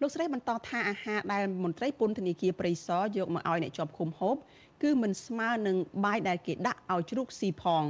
[0.00, 4.36] លោកស្រីបន្តថាអាហារដែលមន្ត្រីពន្ធនាគារព្រៃសរយកមកឲ្យអ្នកជាប់ឃុំហូប
[4.82, 7.84] គឺមិនស្មើនឹងបាយដែលគេដាក់ឲ្យជ្រូកស៊ីផង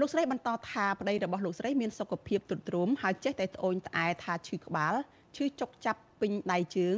[0.00, 4.94] លោកស្រីបន្តថាប្តីរបស់លោកស្រីមានសុខភាពទ្រុឌទ្រោមហើយចេះតែត្អូញត្អែថាឈឺក្បាល
[5.36, 6.96] ឈឺចុកចាប់ពេញដៃជើង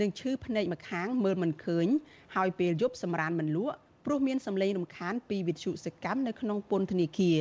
[0.00, 1.86] និងឈឺភ្នែកម្ខាងមើលមិនឃើញ
[2.34, 7.38] ហើយពេលយប់សម្រានមិនលក់ ព្រោះមានសម្លេងរំខានពីវិទ្យុសកម្មនៅក្នុងពន្ធនាគារ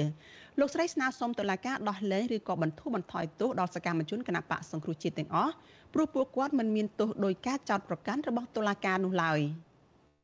[0.60, 5.54] លោកស្រីស្នើសុំតុលាការដោះលែងឬក៏បន្ធូរបន្ថយទោសដល់សកម្មជនគណបកសង្គ្រោះជាតិទាំងអស់
[5.93, 9.39] ព្រោះពួកគាត់មិនមានទោសដោយការចោទប្រកាន់របស់តុលាការនោះឡើយ។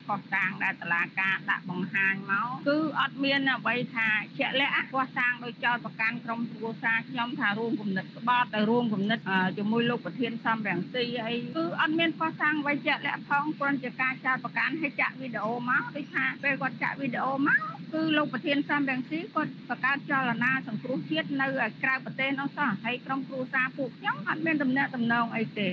[0.07, 4.07] ខុសតាងដែលតឡាការដាក់បង្ហាញមកគឺអត់មានអ្វីថា
[4.39, 9.19] ជាក់លាក់ខុសតាងដោយចោតប្រកាន់ក្រុមគ្រួសារខ្ញុំថារួមគំនិតក្បត់ទៅរួមគំនិត
[9.57, 17.59] ជាមួយលោកប្រធានសំរងស៊ីអីគឺអត់មានខុសតាងអ្វីជាក់លាក់ផងគ្រាន់ជាការចោតប្រកាន់ឲ្យចាក់វីដេអូមកដូចថាពេលគាត់ចាក់វីដេអូមក
[17.93, 21.47] គឺលោកប្រធានសំរងស៊ីគាត់បង្កើតចលនាសង្គ្រោះជាតិនៅ
[21.83, 25.69] ក្រៅប្រទេសនោះសោះហើយក្រុមគ្រួសារពួកខ្ញុំអត់មានដំណាក់ដំណងអីទេ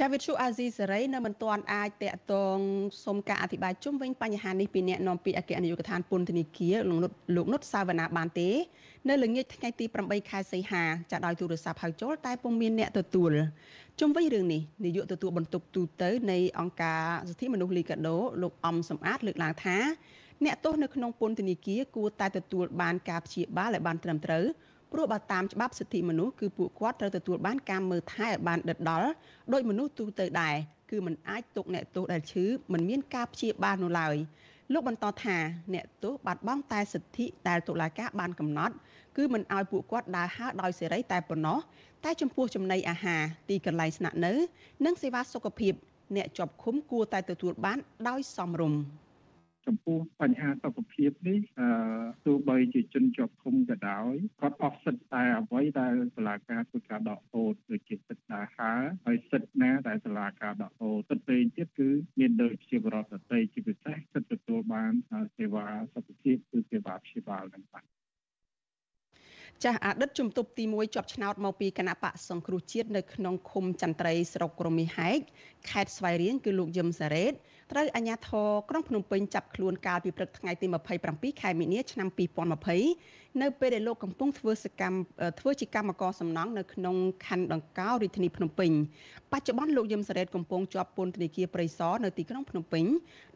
[0.00, 2.58] ចចាវិទ្យុអាស៊ីសេរីនៅមិនទាន់អាចតាក់ទង
[3.04, 8.48] សុំការអធិប្បាយជុំវិញបញ្ហានេះពីអ្នកនាំពាក្យអគ្គនាយកដ្ឋានពន្ធនាគារលោកនុតលោកនុតសាវណ្ណាបានទេ
[9.08, 13.32] នៅល្ងាចថ្ងៃទី8ខែសីហាចាដោយទូរស័ព្ទហៅចូលតែពុំមានអ្នកទទួល
[14.00, 19.78] ជុំវិញរឿងនេះនាយកទទួលបន្ទុកទូតនៃអង្គការសិទ្ធិមនុស្សលីកាដូលោកអំសំអាតលើកឡើងថា
[20.44, 24.44] អ្នកទោសនៅក្នុងពន្ធនាគារគួរតែទទួលបានការព្យាបាលឲ្យបានត្រឹមត្រូវ
[24.92, 29.08] ព្រោះបើតាមច្បាប់សិទ្ធិមនុស្សគឺពួកគាត់ត្រូវទទួលបានការមើលថែឲ្យបានដិតដល់
[29.52, 30.54] ដោយមនុស្សទូទៅដែរ
[30.90, 34.16] គឺมันអាចទុកអ្នកទោសដែលឈឺមិនមានការព្យាបាលនោះឡើយ
[34.72, 35.36] លោកបន្តថា
[35.74, 38.74] អ្នកទោសបាត់បង់តែសិទ្ធិដែលតុលាការបានកំណត់
[39.16, 41.58] គឺមិនឲ្យពួកគាត់ដើរហើរដោយសេរីតែប៉ុណ្ណោះ
[42.04, 44.32] តែចំពោះចំណីអាហារទីកន្លែងស្នាក់នៅ
[44.84, 45.72] និងសេវាសុខភាព
[46.16, 48.80] អ្នកជាប់ឃុំគួរតែទទួលបានដោយសមរម្យ
[49.66, 51.68] ចំពោះបញ្ហាសុខភាពនេះអឺ
[52.26, 64.92] ទោះបីជាជនជាប់ឃុំក៏ដោយគាត់អស់សិទ្ធិតែអ្វីដែលសាលាការធ្វើការដកហូតដូចជាសិទ្ធិដើរហើរហើយសិទ្ធិណាដែលសាលាការដកហូតសិទ្ធិផ្សេងទៀតគឺមានដូចជាបរិបទតីជាពិសេសសិទ្ធិទទួលបាន
[65.36, 67.84] សេវាសុខភាពគឺសេវាព្យាបាលនឹងបាទ
[69.64, 75.18] ចាស់អតីតជំទប់ទី1ជាប់ឆ្នោតមកពីគណៈបកសង្គ្រោះជាតិនៅក្នុងឃុំចន្ទ្រីស្រុកក្រមីហែក
[75.70, 77.32] ខេត្តស្វាយរៀងគឺលោកយឹមសារ៉េត
[77.72, 80.66] ត្រូវអាជ្ញាធរក្រុងភ្នំពេញចាប់ខ្លួនកាលពីព្រឹកថ្ងៃទី
[81.04, 82.08] 27ខែមីនាឆ្នាំ
[82.74, 84.98] 2020នៅពេលដែលលោកកំពុងធ្វើសកម្ម
[85.40, 88.70] ធ្វើជាកម្មករសំណង់នៅក្នុងខណ្ឌដង្កោរាជធានីភ្នំពេញ
[89.32, 92.84] បច្ចុប្បន្នលោកយឹមសារ៉េតកំពុងជាប់ពន្ធនាគារព្រៃសរនៅទីក្រុងភ្នំពេញ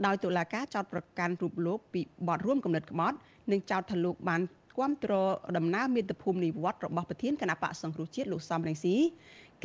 [0.07, 3.17] ដោយតុលាការចោទប្រកាន់រូបលោកពីបទរួមគំនិតក្បត់
[3.51, 4.41] និងចោទថាលោកបាន
[4.77, 8.97] គ្រប់គ្រងដំណើរមាតុភូមិនិវត្តរបស់ប្រធានគណៈបកសង្គ្រោះជាតិលោកសំរងស៊ី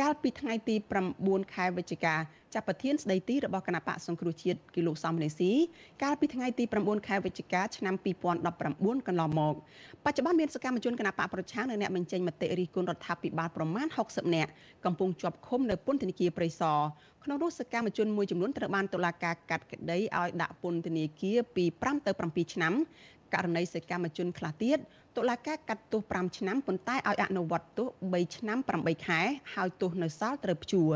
[0.01, 0.75] កាលពីថ្ងៃទី
[1.15, 2.15] 9ខែវិច្ឆិកា
[2.53, 5.51] ចាប់ប្រធានស្ដីទីរបស់គណៈបកសង្គ្រោះជាតិគឺលោកសំរងស៊ី
[6.03, 7.95] កាលពីថ្ងៃទី9ខែវិច្ឆិកាឆ្នាំ
[8.51, 9.55] 2019កន្លងមក
[10.05, 14.51] បច្ចុប្បន្នមានសកម្មជនគណៈបកប្រឆាំងនិងអ្នកបញ្ចេញមតិរិះគន់រដ្ឋាភិបាលប្រមាណ60នាក់
[14.85, 16.79] កំពុងជាប់ឃុំនៅពន្ធនាគារព្រៃសរ
[17.23, 22.73] ក្នុងនោះសកម្មជនមួយចំនួនត្រូវបានតុលាការកាត់ក្តីឲ្យដាក់ពន្ធនាគារពី5ទៅ7ឆ្នាំ
[23.33, 24.77] ករណីសកម្មជនខ្លះទៀត
[25.17, 29.21] តុលាការកាត់ទោស5ឆ្នាំប៉ុន្តែឲ្យអនុវត្តទោស3ឆ្នាំ8ខែ
[29.53, 30.91] ហើយទោសនៅសល់ត្រូវព្យួរ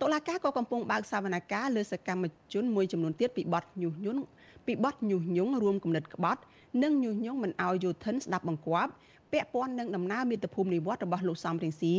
[0.00, 4.22] តុលាការក៏កំពុងបើកសវនកម្មលើសកម្មជនមួយចំនួនទៀតពីបទញុះញង់
[4.66, 6.40] ពីបទញុះញង់រួមគំនិតក្បត់
[6.82, 8.92] និងញុះញង់មិនឲ្យយោធិនស្ដាប់បង្គាប់
[9.32, 11.94] ពាក់ព័ន្ធនឹងដំណើរមាតុភូមិនិវត្តរបស់លោកសំរងស៊ី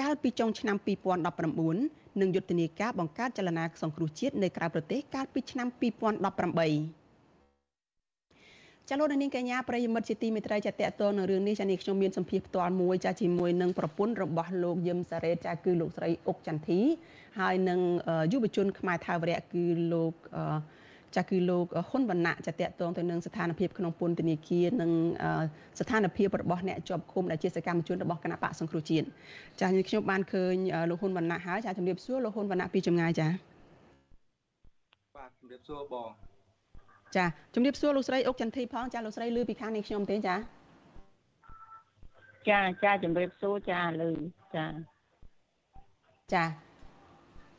[0.00, 0.76] កាលពីចុងឆ្នាំ
[1.48, 5.68] 2019និងយុទ្ធនាការបង្កើតចលនាសង្គ្រោះជាតិនៅក្រៅប្រទេសកាលពីឆ្នាំ
[6.99, 6.99] 2018
[8.92, 16.80] ចាលោកនាងកញ្ញាប្រិយមិត្តជាទីមេត្រីចាតតទៅនៅរឿងនេះចានេះខ្ញុំមានសម្ភារផ្ទាល់មួយចាជាមួយនឹងប្រពន្ធរបស់លោកយឹមសារ៉េតចាគឺលោកស្រីអុកចន្ទធី
[17.38, 17.80] ហើយនឹង
[18.32, 20.12] យុវជនខ្មែរថាវរៈគឺលោក
[21.16, 24.90] ចាគឺលោកហ៊ុនវណ្ណៈចាតតងទៅនឹងស្ថានភាពក្នុងពន្ធនាគារនិង
[25.78, 29.06] ស្ថានភាពរបស់អ្នកជាប់ឃុំដែលជាសកម្មជនរបស់គណៈបកសង្គ្រោះជាតិ
[29.60, 30.54] ចាខ្ញុំបានឃើញ
[30.90, 33.28] លោកហ៊ុនវណ្ណៈហើយចាជំរាបសួរលោកហ៊ុនវណ្ណៈពីចម្ងាយចា
[35.16, 36.29] បាទជំរាបសួរបង
[37.16, 40.36] ចាជំរាបសួរលោកស្រីអុកចន្ទធីផងចាលោកស្រីលឺពីខាងនេះខ្ញុំទេចា
[42.48, 44.10] ចាចាជំរាបសួរចាលឺ
[44.56, 44.66] ចា
[46.34, 46.44] ចា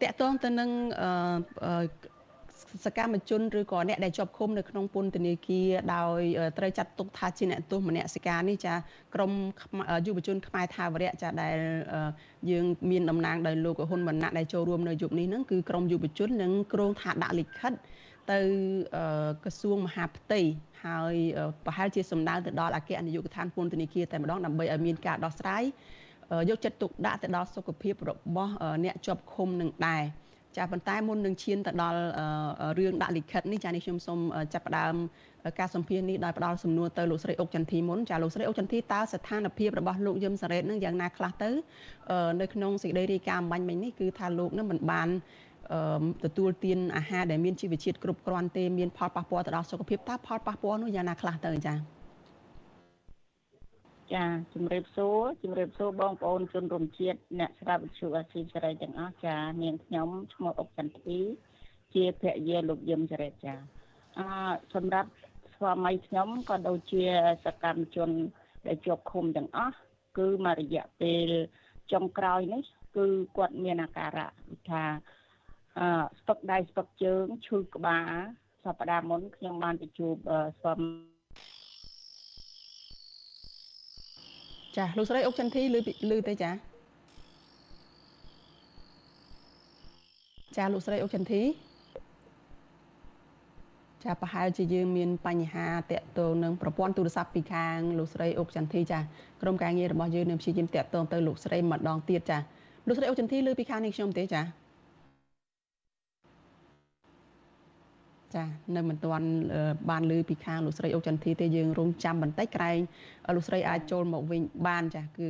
[0.02, 0.70] តកតងទៅនឹង
[1.02, 1.72] អឺ
[2.86, 6.22] សកម្មជនឬក៏អ្នកដែលជាប់ឃុំនៅក្នុងពន្ធនាគារដោយ
[6.58, 8.74] ត្រូវចាត់ទុកថាជាអ្នកទោសមនសិការនេះចា
[9.16, 9.32] ក្រម
[10.06, 11.58] យុវជនខ្មែរថាវរៈចាដែល
[12.52, 17.74] យើងមានតំណាងដោយលោកហ៊ុនវណ្ណៈដែលចូលរួមនៅយុគនេះហ្នឹងគឺក្រមយុវជននឹងក្រុងថាដាក់លិខិត
[18.32, 18.40] ទៅ
[19.44, 20.42] ក្រសួងមហាផ្ទៃ
[20.86, 21.16] ហើយ
[21.66, 25.64] ប្រហែលជាសម្ដៅទៅដល់អគ្គនាយកដ្ឋានពន្ធនាគារតែម្ដងដើម្បីឲ្យមានការដោះស្រាយ
[26.50, 28.54] យកចិត្តទុកដាក់ទៅដល់សុខភាពរបស់
[28.84, 30.04] អ្នកជាប់ឃុំនឹងដែរ
[30.58, 32.00] ចាប៉ុន្តែមុននឹងឈានទៅដល់
[32.80, 34.20] រឿងដាក់លិខិតនេះចានេះខ្ញុំសូម
[34.54, 34.96] ចាប់ផ្ដើម
[35.60, 41.50] ការសម្ភាសនេះដោយផ្ដល់សំណួរទៅលោកស្រីអុកចន្ទធីមុនចាលោកស្រីអុកចន្ទធីតើស្ថានភាពរបស់លោកយឹមសារ៉េតនឹងយ៉ាងណាខ្លះទៅ
[42.42, 45.10] នៅក្នុងសេចក្តីរាយការណ៍អំបញ្ញមិញនេះគឺថាលោកនឹងមិនបាន
[46.24, 52.02] ទទួលទានអាហារដែលមានជីវជាតិគ្រប់គ្រាន់ទេមានផលប៉ះពាល់ទៅដល់សុខភាពតើផលប៉ះពាល់នោះយ៉ាងណាខ្លះទៅចា៎
[54.14, 61.20] ចាជំរាបសួរជំរាបសួរបងប្អូនជនរួមជាតិអ្នកស្ដាប់វិទ្យុអាស៊ីសេរីទាំងអស់ចានាងខ្ញុំឈ្មោះអុកចន្ទធី
[61.94, 63.56] ជាភរិយាលោកយឹមចរិតចា
[64.20, 64.28] អឺ
[64.74, 65.10] សម្រាប់
[65.56, 67.04] ស្វាមីខ្ញុំក៏ដូចជា
[67.46, 68.10] សកម្មជន
[68.68, 69.78] ដែលជាប់ឃុំទាំងអស់
[70.18, 71.30] គឺមករយៈពេល
[71.92, 72.64] ចុងក្រោយនេះ
[72.98, 73.06] គឺ
[73.38, 74.30] គាត់មានអាការៈ
[74.70, 74.84] ថា
[75.80, 75.88] អឺ
[76.20, 78.14] ស្ពឹកដៃស្ពឹកជើងឈឺក្បាល
[78.64, 80.16] សប្តាហ៍មុនខ្ញុំបានទៅជួប
[80.60, 80.90] ស្វាមី
[84.78, 85.76] ចាលោកស្រីអុកចន្ទធីឮ
[86.12, 86.52] ឮទេចា
[90.58, 91.42] ចាលោកស្រីអុកចន្ទធី
[94.04, 99.00] ចាប្រហែលជាយើងមានបញ្ហាតាក់ទងនឹងប្រព័ន្ធទូរស័ព្ទពីខាងលោកស្រីអុកចន្ទធីចា
[99.42, 102.38] ក្រុមការងាររបស់យើងនឹងព្យាយាមតាក់ទងទៅលោកស្រីម្ដងទៀតចា
[102.88, 104.61] លោកស្រីអុកចន្ទធីឮពីខាងនេះខ្ញុំទេចា
[108.36, 108.44] ចា
[108.76, 109.28] នៅមិនទាន់
[109.90, 112.80] បានលើពីខាងលោកស្រីអុកចន្ទធីទេយើងរងចាំបន្តិចក្រែង
[113.36, 115.28] លោកស្រីអាចចូលមកវិញបានចាគឺ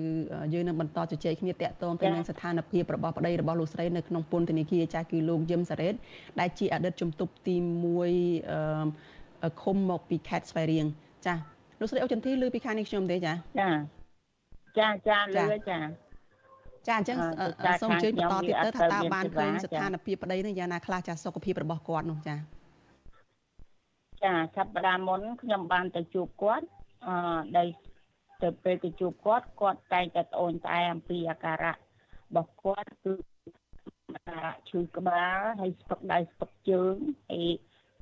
[0.53, 5.93] យើងនឹងបន្តជជែកគ្នាតាក់ទងទៅនឹងស្ថានភាពរបស់ប្តីរបស់លោកស្រីនៅក្នុងពន្ធនាគារចាគឺលោកយឹមសារ៉េត
[6.39, 7.55] ដែលជាអតីតជំទប់ទី
[8.37, 10.85] 1ឃុំមកពីខេត្តស្វាយរៀង
[11.25, 11.35] ចា
[11.79, 13.69] លោកស្រីអុកចន្ទធីលើពីខាងនេះខ្ញុំទេចាចា
[14.77, 15.17] ចាចា
[15.51, 15.79] លើចា
[16.87, 17.17] ចាអញ្ចឹង
[17.81, 22.35] សូមអញ្ជើញបន្តទៀតទៅថាតើបានឃើញស្ថានភាពប្តីនឹងយ៉ាងណាខ្លះចាសុខភាពរបស់គាត់នោះចា
[24.25, 26.67] ចាសប្តាហ៍មុនខ្ញុំបានទៅជួបគាត់
[27.07, 27.67] អឺដែល
[28.43, 31.77] ទៅពេលទៅជួបគាត់គាត់តែងតែត្អូញត្អែអំពីអាការៈរ
[32.35, 33.13] បស់គាត់គឺ
[34.69, 36.95] ឈឺក្បាលហើយស្ពឹកដៃស្ពឹកជើង
[37.31, 37.47] ហើយ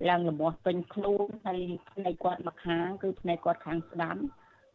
[0.10, 4.17] ឡើងលមាស់ពេញខ្លួនហើយភ្នែកគាត់មកខាងគឺភ្នែកគាត់ខាងស្ដាំ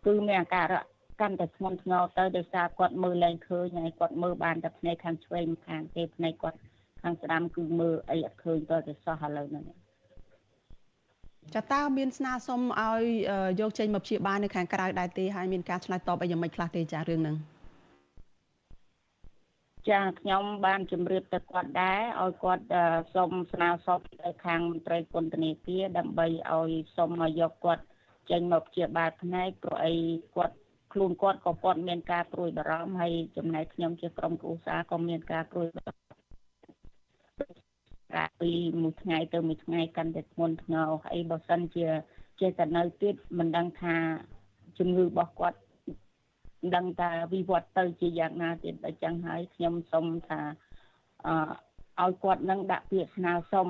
[0.07, 0.83] គឺមានអាការៈ
[1.21, 6.59] កាន់តែធ្ងន់ធ្ងរទៅដោយសារគាត់មើលលែងឃើញហើយគាត់មើលបានតែភ្នែកខាងឆ្វេងខាងទេភ្នែកគាត់
[7.03, 9.65] ខាងស្ដាំគឺមើលអីអត់ឃើញទៅតែសោះឥឡូវហ្នឹង
[11.53, 13.03] ចាតើមានស្នើសុំឲ្យ
[13.61, 17.37] យកចេញមកព្យាបាលនៅខាងក្រៅដែរទេហើយមានការឆ្លើយតបអីយ៉ាងម៉េចខ្លះទេចារឿងហ្នឹង
[19.91, 22.65] ចាខ្ញុំបានជម្រាបទៅគាត់ដែរឲ្យគាត់
[23.15, 27.83] សុំស្នើសុំទៅខាងមន្ត្រីពន្ធនាគារដើម្បីឲ្យសុំឲ្យយកគាត់
[28.31, 29.95] ចេញមកព្យាបាលផ្នែកព្រោះអី
[30.37, 30.57] គាត់
[30.93, 36.04] ខ្លួនគាត់ក៏គាត់មានការព្រួយបារម្ភហើយចំណែកខ្ញុំជាក្រុមគ្រួសារក៏មានការព្រួយបារម្ភ
[38.15, 38.51] កាលពី
[38.83, 41.87] មួយថ្ងៃទៅមួយថ្ងៃកាន់តែធ្ងន់ធ្ងរហើយបើសិនជា
[42.41, 43.97] ចេះតែនៅទៀតមិនដឹងថា
[44.79, 45.59] ជំងឺរបស់គាត់
[46.63, 50.41] មិនដឹងថាវិវត្តទៅជាយ៉ាងណាទៀតអញ្ចឹងហើយខ្ញុំសូមថា
[51.27, 51.35] អឺ
[52.03, 53.69] ឲ្យគាត់នឹងដាក់ពាក្យស្នើសុំ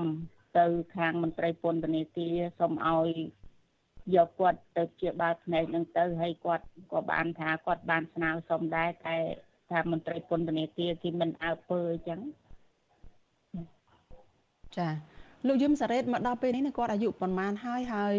[0.59, 3.09] ទៅខាងមន្ត្រីពន្ធនាគារសូមឲ្យ
[4.15, 9.17] យកគាត់ទៅជាបាល់ភ្នែកនឹងទៅហើយគាត់ក៏បានថាគាត់បានស្នើសុំដែរតែ
[9.71, 12.21] ថាមន្ត្រីពន្ធនាគារគេមិនអើពើអញ្ចឹង
[14.79, 14.89] ចា
[15.47, 18.15] លោកយឹមសារ៉េតមកដល់ពេលនេះគាត់អាយុប៉ុន្មានហើយហើយ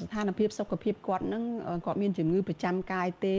[0.00, 1.42] ស្ថានភាពសុខភាពគាត់នឹង
[1.86, 3.36] គាត់មានជំងឺប្រចាំកាយទេ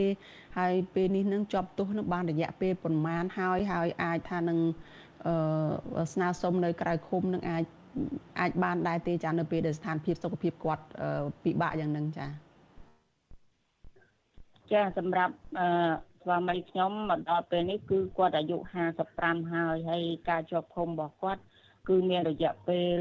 [0.58, 4.58] ហើយពេលនេះនឹងជាប់ទោសនឹងបានរយៈពេលប៉ុន្មានហើយហើយអាចថានឹង
[6.12, 7.64] ស្នើសុំនៅក្រៅឃុំនឹងអាច
[8.40, 10.84] អាចបានដែរទេចានៅពេលដែលស្ថានភាពសុខភាពគាត់
[11.44, 12.26] ពិបាកយ៉ាងហ្នឹងចា
[14.72, 15.66] ចាសម្រាប់អឺ
[16.22, 18.56] ស្វាមីខ្ញុំមកដល់ពេលនេះគឺគាត់អាយុ
[19.04, 21.42] 55ហើយហើយការជាប់ឃុំរបស់គាត់
[21.88, 22.98] គឺមានរយៈពេល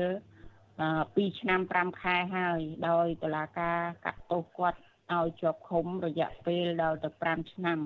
[0.69, 4.79] 2ឆ្នាំ5ខែហើយដោយតុលាការកាត់ទោសគាត់
[5.13, 7.79] ឲ្យជាប់ឃុំរយៈពេលដល់ទៅ5ឆ្នាំ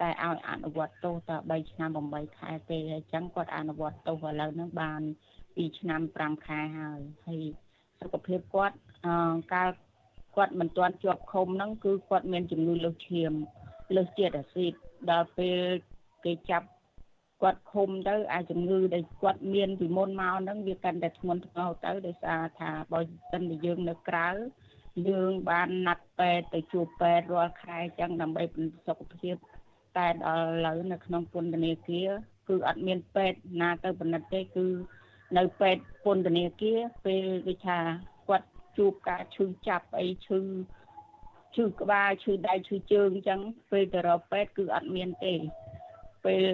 [0.00, 5.00] តែឲ្យអនុវត្តទោសតែ3ឆ្នាំ8ខែទេអញ្ចឹងគាត់អនុវត្តទោសឥឡូវហ្នឹងបាន
[5.40, 7.42] 2ឆ្នាំ5ខែហើយហើយ
[8.00, 8.76] សុខភាពគាត់
[9.06, 9.14] អឺ
[9.52, 9.70] កាល
[10.36, 13.32] គាត់មិនទាន់ជាប់ឃុំហ្នឹងគឺគាត់មានជំងឺលើសឈាម
[13.96, 14.72] លើសជាតិអាស៊ីត
[15.10, 15.58] ដល់ពេល
[16.24, 16.66] គេចាប់
[17.42, 23.00] គាត់ឃុំទៅអាចជំងឺដែលគាត់មានពីមុនមកហ្នឹងវាកាន់តែធ្ងន់ធ្ងរទៅដោយសារថាបើ
[23.32, 24.28] មិនតែយើងនៅក្រៅ
[25.08, 29.36] យើងបានណាត់ពេទ្យទៅជួបពេទ្យរាល់ខែចឹងដើម្បីពិនិត្យសុខភាព
[29.96, 32.08] តែដល់ឥឡូវនៅក្នុងពន្ធនាគារ
[32.48, 34.66] គឺអត់មានពេទ្យណាទៅពិនិត្យទេគឺ
[35.38, 37.78] នៅពេទ្យពន្ធនាគារពេលគេថា
[38.28, 38.48] គាត់
[38.78, 40.40] ជួបការឈឺចាប់អីឈឺ
[41.54, 45.34] ឈឺក្បាលឈឺដៃឈឺជើងអញ្ចឹងពេលទៅរកពេទ្យគឺអត់មានទេ
[46.24, 46.44] ពេល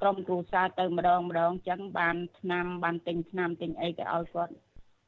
[0.00, 4.54] ក្រុមគ្រួសារទៅម្ដងម្ដងអញ្ចឹងបានឆ្នាំបានទិញឆ្នាំទិញអីទៅឲ្យគាត់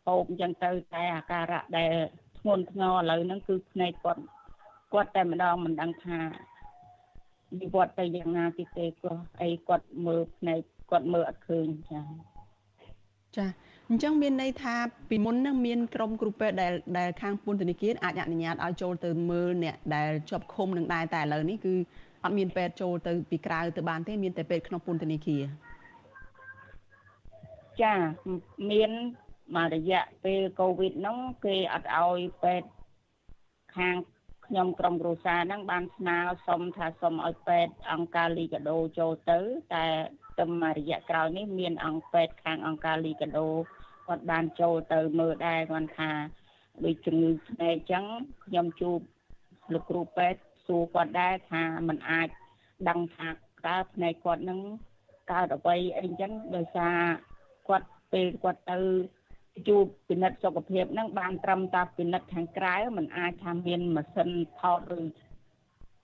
[0.06, 1.92] ហូបអញ្ចឹងទៅតែអាការៈដែល
[2.38, 4.22] ធ្ងន់ធ្ងរឥឡូវហ្នឹងគឺភ្នែកគាត់
[4.92, 6.18] គាត់តែម្ដងមិនដឹងថា
[7.60, 12.02] វិវត្តទៅយ៉ាងណាទីទេគាត់អីគាត់មើលភ្នែកគាត់មើលអត់ឃើញចា
[13.36, 13.46] ចា
[13.90, 14.74] អញ្ចឹងមានន័យថា
[15.08, 21.74] ពីមុននឹងមានក្រុមគ្រូពេទ្យដែលដែលខាងពន្ធនាគារអាចអនុញ្ញាតឲ្យចូលទៅមើលអ្នកដែលជាប់ឃុំនឹងដែរតែឥឡូវនេះគឺ
[22.24, 25.42] អត់មានពេទ្យចូលទៅពីក្រៅទៅបានទេមានតែពេទ្យក្នុងពន្ធនាគារ
[27.82, 27.94] ចា
[28.70, 28.90] មាន
[29.56, 32.68] មករយៈពេលកូវីដហ្នឹងគេអត់ឲ្យពេទ្យ
[33.76, 33.96] ខាង
[34.46, 39.38] ខ្ញុំក្រុមគ្រួសារហ្នឹងបានស្នើសុំថាសុំឲ្យពេទ្យអង្គការលីកាដូចូលទៅ
[39.74, 39.84] តែ
[40.38, 43.46] ទៅមួយរយៈក្រោយនេះមានអង្គពេទ្យខាងអង្គការលីកាដូ
[44.06, 46.10] គាត់បានចូលទៅមើលដែរគាត់ថា
[46.84, 48.04] ដូចជំងឺភ្នែកអញ្ចឹង
[48.44, 48.98] ខ្ញុំជួប
[49.72, 52.27] លោកគ្រូពេទ្យ សួរគាត់ដែរថាมันអាច
[52.89, 53.29] ដឹងថា
[53.67, 54.59] តើភ្នែកគាត់នឹង
[55.31, 56.97] កើតអ្វីអីអញ្ចឹងដោយសារ
[57.67, 58.77] គាត់ពេលគាត់ទៅ
[59.67, 65.01] ជួបពិនិត្យសុខភាពហ្នឹងបានត្រឹមតែពិនិត្យខាងក្រៅมันអាចថាមានម៉ាស៊ីនថតឬ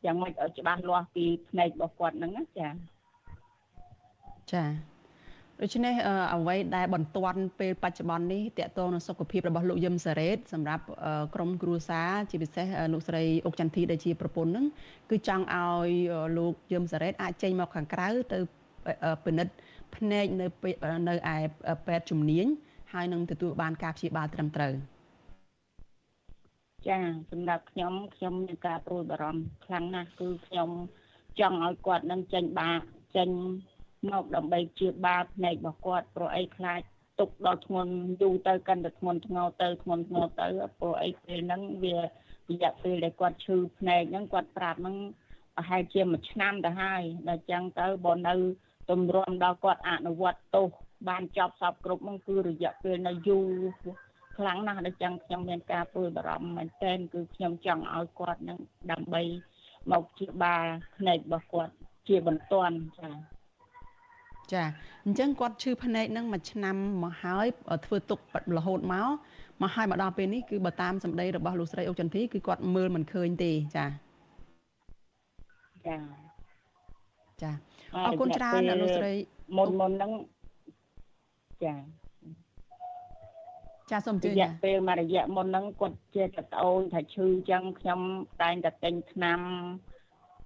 [0.06, 2.70] យ៉ាងម៉េចឲ្យច្បាស់លាស់ពីភ្នែករបស់គាត់ហ្នឹងណាចា
[4.54, 4.64] ចា
[5.63, 5.95] ដូច្នេះ
[6.35, 10.85] អ្វីដែលបន្ទាន់ពេលបច្ចុប្បន្ននេះតកតងនឹងសុខភាពរបស់លោកយឹមសារ៉េតសម្រាប់
[11.35, 14.67] ក្រុមគ្រួសារជាពិសេសលោកស្រីអុកចន្ទធីដែលជាប្រពន្ធនឹង
[15.11, 15.91] គឺចង់ឲ្យ
[16.39, 18.39] លោកយឹមសារ៉េតអាចចេញមកខាងក្រៅទៅ
[19.25, 19.53] ពិនិត្យ
[19.97, 20.47] ភ្នែកនៅ
[21.09, 21.37] នៅឯ
[21.87, 22.47] ពេទ្យជំនាញ
[22.93, 24.73] ហើយនឹងទទួលបានការព្យាបាលត្រឹមត្រូវ
[26.89, 26.99] ចា
[27.31, 30.71] សម្រាប់ខ្ញុំខ្ញុំមានការព្រួយបារម្ភខ្លាំងណាស់គឺខ្ញុំ
[31.41, 32.71] ចង់ឲ្យគាត់នឹងចេញបា
[33.17, 33.29] ចេញ
[34.11, 36.81] មកដើម្បីជាបាភ្នែករបស់គាត់ព្រោះអីខ្លាច
[37.21, 40.47] ទុកដល់ធ្ងន់យូរទៅកាន់តែធ្ងន់ធ្ងរទៅធ្ងន់ធ្ងរទៅ
[40.79, 42.03] ព្រោះអីពេលហ្នឹងវារ
[42.63, 44.97] យៈពេលដែលគាត់ឈឺភ្នែកហ្នឹងគាត់ប្រាប់ហ្នឹង
[45.57, 48.35] ប្រហែលជាមួយឆ្នាំទៅហើយដល់ចឹងទៅបើនៅ
[48.91, 50.69] ទម្រាំដល់គាត់អនុវត្តទោស
[51.09, 53.47] បានចប់សពគ្រប់ហ្នឹងគឺរយៈពេលនៅយូរ
[54.37, 58.59] ខ្លាំងណាស់ដល់ចឹងខ្ញុំមានការព្រួយបារម្ភមែនទែនគឺខ្ញុំចង់ឲ្យគាត់នឹង
[58.91, 59.23] ដើម្បី
[59.93, 60.65] មកជាបាល
[60.97, 61.73] ភ្នែករបស់គាត់
[62.09, 63.34] ជាបន្ទាន់ចា៎
[64.53, 64.63] ចា
[65.07, 67.47] អញ្ចឹងគាត់ឈឺភ្នែកនឹងមួយឆ្នាំមកហើយ
[67.87, 68.19] ធ្វើទុក
[68.57, 69.09] រហូតមក
[69.63, 73.87] មកហើយមកដល់ពេលនេះគឺបើតាមសម្ដីរបស់លោកស្រីអុកចន្ទធីគឺគាត់មើលមិនឃើញទេចា
[75.87, 75.97] ចា
[77.43, 77.53] ចា
[78.07, 79.13] អរគុណច្រើនលោកស្រី
[79.57, 80.11] មុនមុនហ្នឹង
[81.65, 81.75] ចា
[83.91, 88.01] ចាសូមជឿរយៈពេលមួយរយៈមុនហ្នឹងគាត់ជាតត្អូនថាឈឺអញ្ចឹងខ្ញុំ
[88.43, 89.41] តែងតែទិញថ្នាំ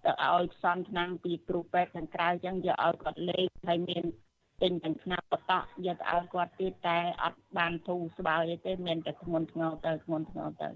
[0.09, 4.05] ទៅឲ្យផ្សំថ្នាំពីគ្រូពេទ្យខាងក្រៅអញ្ចឹងយកឲ្យគាត់លេងហើយមាន
[4.63, 10.69] ទិញទាំងថ្នាំបតក់យកទៅឲ្យគាត់ទៀតតែអត់បានធូរស្បើយទេមានតែធ្ងន់ធ្ងរទៅធ្ងន់ធ្ងរទៅ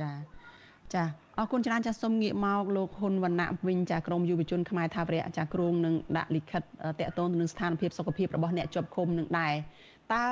[0.00, 0.12] ចា
[0.94, 1.04] ចា
[1.38, 6.62] អរគុណច្រើនចាសូមងាកមកលោកហ៊ុនវណ្ណៈវិញចាក្រមយុវជនខ្មែរថាវរៈចាក្រងនឹងដាក់លិខិត
[7.00, 9.54] តកតងទៅនឹងស្ថានភាពសុខភាពរបស់អ្នកជាប់ឃុំនឹងដែរ
[10.12, 10.24] តើ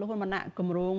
[0.00, 0.96] លោកហ៊ុនវណ្ណៈគម្រោង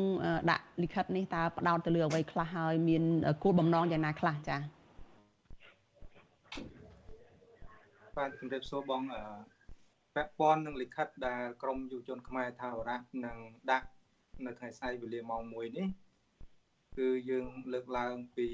[0.51, 3.03] ដាក់លិខិតនេះតើផ្ដោតទៅលើអ្វីខ្លះហើយមាន
[3.43, 4.57] គោលបំណងយ៉ាងណាខ្លះចា
[8.21, 9.03] បាទជំរាបសួរបង
[10.15, 13.37] ពាក់ព័ន្ធនឹងលិខិតដែលក្រមយុវជនខ្មែរថាវរៈនឹង
[13.71, 13.87] ដាក់
[14.45, 15.87] នៅថ្ងៃស្អែកវេលាម៉ោង1នេះ
[16.97, 18.47] គឺយើងលើកឡើងពី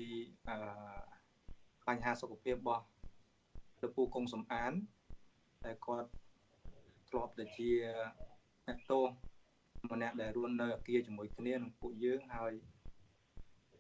[1.88, 2.86] បញ្ហាសុខភាពរបស់
[3.82, 4.74] លោកពូកុងសំអាន
[5.66, 6.10] ដែលគាត់
[7.10, 7.70] ធ្លាប់តែជា
[8.68, 9.06] អ្នកទោស
[9.92, 12.54] ម្នាក់ដែលរស់នៅអាគារជាមួយគ្នានឹងពួកយើងហើយ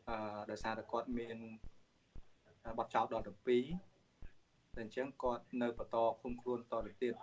[0.09, 1.37] អឺដោយសារតែគាត់មាន
[2.77, 3.90] បទចោទដល់12
[4.75, 7.13] តែអញ្ចឹងគាត់នៅបន្តឃុំខ្លួនតទៅទៀត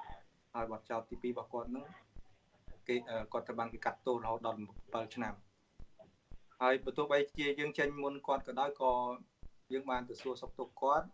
[0.55, 1.87] ហើយបទចោទទី2របស់គាត់នឹង
[2.89, 2.97] គេ
[3.33, 5.35] គាត់ត្រូវបានគេកាត់ទោសរហូតដល់7ឆ្នាំ
[6.61, 8.93] ហើយបើទោះបីជាយើងចេញមុនគាត់ក៏ដោយក៏
[9.73, 11.07] យើងបានទៅសួរសុខទុក្ខគាត់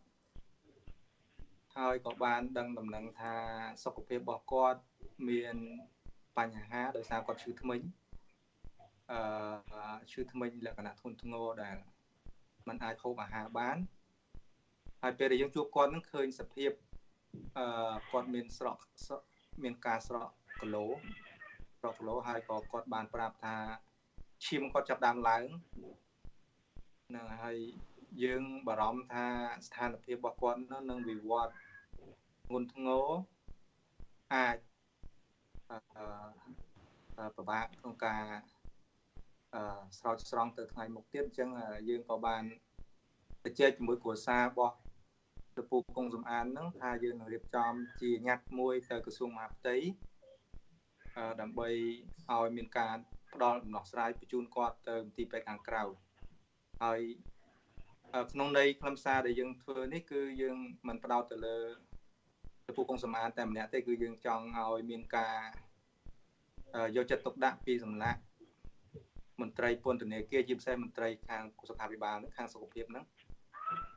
[1.77, 3.35] ហើយក៏បានដឹងដំណឹងថា
[3.85, 4.81] សុខភាពរបស់គាត់
[5.29, 5.57] មាន
[6.39, 7.81] បញ្ហាដោយសារគាត់ឈឺធ្មេញ
[9.11, 11.77] អឺឈឺធ្មេញលក្ខណៈធ្ងន់ធ្ងរដែល
[12.69, 13.77] มันអាចហូបអាហារបាន
[15.07, 16.71] ហើយពេលដែលយើងជួបគាត់នឹងឃើញសភាព
[17.59, 18.77] អឺគាត់មានស្រក
[19.63, 20.29] មានការស្រក
[20.61, 20.85] គីឡូ
[21.81, 23.57] ស្រកគីឡូហើយក៏គាត់បានប្រាប់ថា
[24.47, 25.45] ឈាមគាត់ចាប់ដើមឡើង
[27.15, 27.57] នឹងហើយ
[28.23, 29.27] យើងបារម្ភថា
[29.67, 31.53] ស្ថានភាពរបស់គាត់នឹងវិវត្ត
[32.47, 33.07] ធ្ងន់ធ្ងរ
[34.35, 34.57] អាច
[37.19, 38.25] អឺពិបាកក្នុងការ
[39.55, 39.63] អឺ
[39.99, 41.51] ស្រោចស្រង់ទៅថ្ងៃមុខទៀតអញ្ចឹង
[41.89, 42.45] យើងក៏បាន
[43.45, 44.75] ទៅជែកជាមួយគ្រួសាររបស់
[45.63, 49.77] លពូកុងសំអានហ្នឹងថាយើងនឹងរៀបចំជាញត្តិមួយទៅក្រសួងមហាផ្ទៃ
[51.41, 51.69] ដើម្បី
[52.33, 52.97] ឲ្យមានការ
[53.35, 55.83] ផ្ដល់ដំណោះស្រាយបញ្ជូនគាត់ទៅមន្ទីរពេទ្យខាងក្រៅ
[56.83, 57.01] ហើយ
[58.33, 60.57] ក្នុងន័យខ្លឹមសារដែលយើងធ្វើនេះគឺយើង
[60.89, 61.57] មិនផ្ដោតទៅលើ
[62.69, 65.39] លពូកុងសំអានតែម្នាក់ទេគឺយើងចង់ឲ្យមានការ
[66.97, 68.21] យកចិត្តទុកដាក់ពីសំណាក់
[69.41, 73.05] មន្ត្រីពន្ធនាគារជាពិសេសមន្ត្រីខាងសុខាភិបាលនឹងខាងសុខភាពហ្នឹង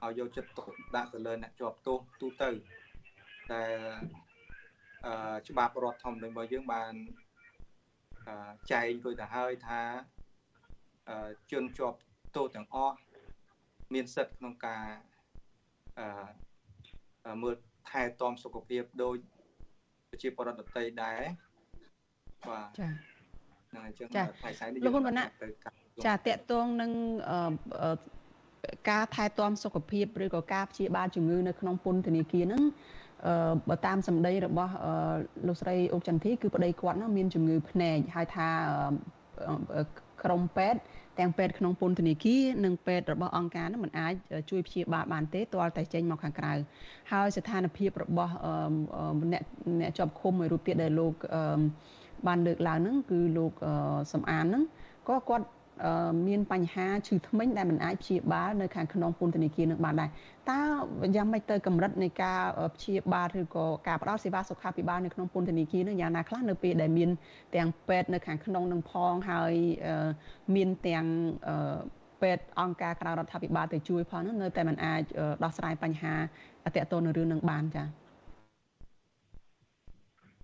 [0.04, 2.50] ឲ្យយកចិត្តទុកដាក់ទៅលើអ្នកជាប់ទោសទូទៅ
[3.52, 3.64] តែ
[5.06, 6.94] អឺច្បាប់រដ្ឋធម្មនុញ្ញរបស់យើងបាន
[8.28, 9.82] អឺចែងរួចទៅហើយថា
[11.10, 11.98] អឺជនជាប់
[12.36, 12.98] ទោសទាំងអស់
[13.94, 14.86] មានសិទ្ធិក្នុងការ
[16.00, 17.56] អឺមើល
[17.90, 19.16] ថែទាំសុខភាពដោយ
[20.10, 21.22] ប្រជាពលរដ្ឋដទៃដែរ
[22.50, 22.90] បាទចា
[23.72, 25.26] ហ្នឹងអញ្ចឹងថ្ងៃស្អែកនេះលោកហ៊ុនវណ្ណៈ
[26.06, 26.92] ចាតកតងនឹង
[28.89, 32.63] ការថែទាំសុខភាពឬក៏ការព្យាបាលជំងឺនៅក្នុងពន្ធនាគារហ្នឹង
[33.26, 34.74] អឺបើតាមសម្ដីរបស់
[35.48, 38.48] លោកស្រីអុកចន្ទធីគឺប្តីគាត់នោះមានជំងឺភ្នែកហើយថា
[40.24, 40.80] ក្រុមពេទ្យ
[41.20, 44.13] ទាំងពេទ្យក្នុងពន្ធនាគារនិងពេទ្យរបស់អង្គការនោះมันអាច
[44.50, 46.54] ជួយព្យាបាលបានទេទាល់តែចេញមកខាងក្រៅ
[47.12, 48.34] ហើយស្ថានភាពរបស់
[49.34, 49.43] អ្នក
[49.82, 51.13] អ្នកជាប់ឃុំមួយរូបទៀតដែលលោក
[52.28, 53.52] បានលើកឡើងហ្នឹងគឺលោក
[54.13, 54.63] សំអានហ្នឹង
[55.10, 55.46] ក៏គាត់
[56.28, 60.10] មានបញ្ហាឈឺធ្មេញដែលមិនអាចព្យាបាលនៅខាងក្នុងពន្ធនាគារនឹងបានដែរ
[60.52, 60.62] តើ
[61.15, 62.40] យ៉ាងម៉េចទៅកម្រិតនៃការ
[62.75, 67.10] ព្យាបាលឬក៏ការផ្តល់សេវាសុខាភិបាលនៅក្នុងពន្ធនាគារនឹងយ៉ាងណាខ្លះនៅពេលដែលមាន
[67.56, 69.54] ទាំងពេទ្យនៅខាងក្នុងនឹងផងហើយ
[70.56, 71.06] មានទាំង
[72.21, 75.02] ពេទ្យអង្គការក្រៅរដ្ឋាភិបាលទៅជួយផងនោះនៅតែមិនអាច
[75.44, 76.15] ដោះស្រាយបញ្ហា
[76.65, 77.88] តកតទៅនឹងរឿងនឹងបានចា៎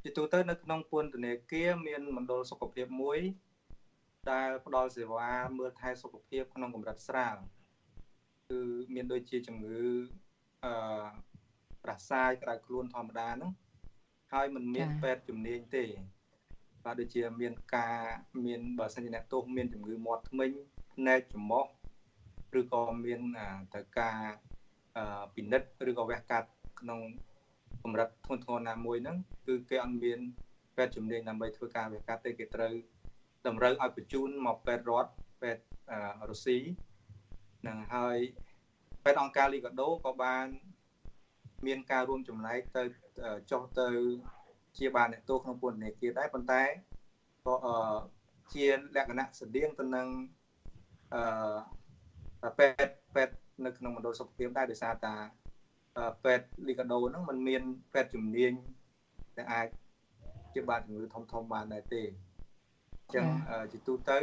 [0.03, 3.19] ជាទូទៅនៅក្នុងពន្ធនាគារមានមណ្ឌលសុខភាពមួយ
[4.31, 7.35] ដែលផ្ដល់សេវាមើលថែសុខភាពក្នុងកម្រិតស្រាល
[8.49, 8.59] គឺ
[8.93, 9.81] មានដូចជាជំងឺ
[10.65, 11.05] អឺ
[11.83, 13.51] ប្រសាយក្រៅខ្លួនធម្មតាហ្នឹង
[14.33, 15.85] ហើយมันមានពេទ្យជំនាញទេ
[16.83, 17.97] បាទដូចជាមានការ
[18.45, 20.51] មានបើសិនជាអ្នកទោសមានជំងឺមាត់ធ្មេញ
[20.93, 21.65] ភ្នែកច្រមុះ
[22.59, 23.21] ឬក៏មាន
[23.73, 24.19] ត្រូវការ
[25.35, 26.47] ពិនិត្យឬក៏វះកាត់
[26.79, 26.99] ក្នុង
[27.83, 29.17] កម្រិតធ្ងន់ធ្ងរណាមួយហ្នឹង
[29.47, 30.19] គឺគេអត់មាន
[30.75, 32.73] ពេទ្យជំនាញដើម្បីធ្វើការវះកាត់ទេគេត្រូវ
[33.47, 35.63] តម្រូវឲ្យបញ្ជូនមកពេទ្យរដ្ឋពេទ្យ
[36.29, 36.57] រុស្ស៊ី
[37.67, 38.17] នឹងហើយ
[39.03, 40.47] ពេទ្យអង្គការលីកាដូក៏បាន
[41.65, 42.83] មានការរួមចំណែកទៅ
[43.51, 43.89] ចុះទៅ
[44.77, 46.63] ជាបានអ្នកទោសក្នុងពន្ធនាគារដែរប៉ុន្តែ
[47.45, 47.55] ក៏
[48.53, 48.65] ជា
[48.95, 50.07] លក្ខណៈស្តៀងទៅនឹង
[52.43, 53.35] អឺពេទ្យពេទ្យ
[53.65, 55.15] នៅក្នុងមណ្ឌលសុខភាពដែរដោយសារតា
[56.23, 57.61] ពេទ្យលីកាដូហ្នឹងมันមាន
[57.93, 58.53] ពេទ្យជំនាញ
[59.37, 59.67] ដែលអាច
[60.53, 63.25] ជាបានជំងឺធំធំបានដែរទេអញ្ចឹង
[63.71, 64.19] ជាទូទៅ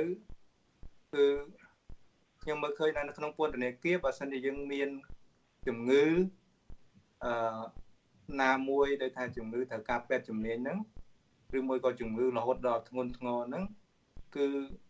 [1.12, 1.24] គឺ
[2.43, 4.88] ខ្ញុំមើលឃើញនៅក្នុងពន្ធនាគារបើសិនជាយើងមាន
[5.66, 6.05] ជំងឺ
[7.24, 7.32] អឺ
[8.43, 10.78] ណាមួយដែលថាជំងឺត្រូវការពេទ្យជំនាញហ្នឹង
[11.59, 13.64] ឬមួយក៏ជំងឺរហូតដល់ធ្ងន់ធ្ងរហ្នឹង
[14.36, 14.47] គឺ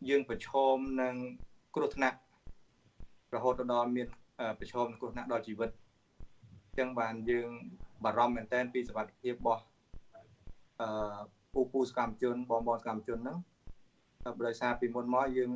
[0.08, 1.14] យើងប្រឈមនឹង
[1.74, 2.18] គ្រោះថ្នាក់
[3.34, 4.06] រហូតដល់មាន
[4.58, 5.70] ប្រឈមនឹងគ្រោះថ្នាក់ដល់ជីវិត
[6.66, 7.48] អញ្ចឹងបានយើង
[8.04, 9.62] បារម្ភមែនទែនពីសុខភាពរបស់
[10.80, 10.88] អឺ
[11.52, 13.38] ពូពូសកម្មជនបងបងសកម្មជនហ្នឹង
[14.46, 15.50] ដោយសារពីមុនមកយើង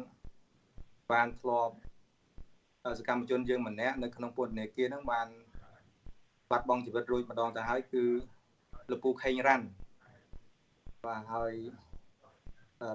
[1.12, 1.74] បានធ្លាប់
[2.98, 5.28] សកម្មជនយើងម្នាក់នៅក្នុងពន្ធនាគារហ្នឹងបាន
[6.50, 8.04] បាត់បង់ជីវិតរួចម្ដងទៅហើយគឺ
[8.90, 9.66] លពូខេងរ៉ាន់
[11.06, 11.52] បាទហើយ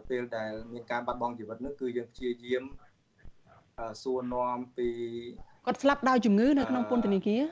[0.10, 2.64] ពេលដែលមានការបាត់បង់ជីវិតនោះគឺយើងព្យាយាម
[4.04, 4.90] សួរនាំពី
[5.66, 7.44] គាត់ស្លាប់ដោយជំងឺនៅក្នុងពន្ធនាគារ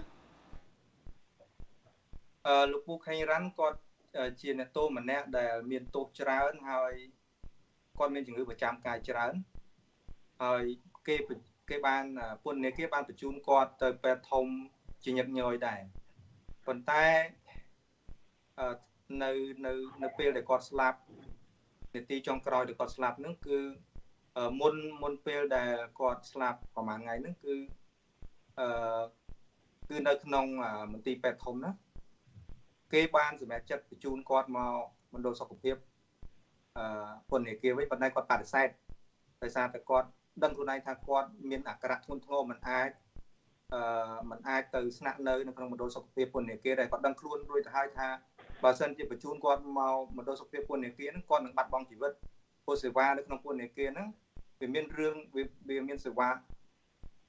[2.48, 3.80] អឺលោកពូខេងរ៉ាន់គាត់
[4.42, 6.94] ជាអ្នកទោសម្នាក់ដែលមានទោសច្រើនហើយ
[7.98, 9.34] គាត់មានជំងឺប្រចាំកាយច្រើន
[10.44, 10.64] ហើយ
[11.08, 11.16] គេ
[11.70, 12.04] គេបាន
[12.44, 14.46] ពន្ធនាគារបានបញ្ជូនគាត់ទៅពេទ្យធំ
[15.04, 15.82] ជាញឹកញយដែរ
[16.68, 17.06] ប៉ុន្តែ
[19.24, 19.32] នៅ
[19.66, 19.72] នៅ
[20.04, 21.00] នៅពេលដែលគាត់ស្លាប់
[21.96, 23.58] នាទីចុងក្រោយដែលគាត់ស្លាប់ហ្នឹងគឺ
[24.62, 27.56] មុនមុនពេលដែលគាត់ស្លាប់ប្រហែលថ្ងៃហ្នឹងគឺ
[28.60, 28.68] អឺ
[29.90, 30.46] គឺនៅក្នុង
[30.92, 31.72] មន្ទីរពេទ្យធំណា
[32.94, 34.74] គេបានសម្រេចចិត្តបញ្ជូនគាត់មក
[35.14, 35.97] មណ្ឌលសុខភាពអឺ
[37.30, 38.68] ពន្ធនាគារវិញប៉ុន្តែគាត់បដិសេធ
[39.44, 40.08] ដោយសារតែគាត់
[40.44, 42.90] ដឹងខ្លួនឯងថាគាត់មានអាការៈធ្ងន់ធ្ងរមិនអាច
[43.74, 48.08] អឺมันអាចទៅស្នាក់នៅនៅក្នុងមណ្ឌលសុខភាពពន្ធនាគារដែលគាត់ដឹងខ្លួនរួចទៅហើយថា
[48.64, 52.12] បើសិនជាបញ្ជូនគាត់មកមណ្ឌលសុខភាពពន្ធនាគារហ្នឹងគាត់នឹងបាត់បង់ជីវិត
[52.66, 54.08] ពលសេវានៅក្នុងពន្ធនាគារហ្នឹង
[54.62, 55.16] វាមានរឿង
[55.70, 56.30] វាមានសេវា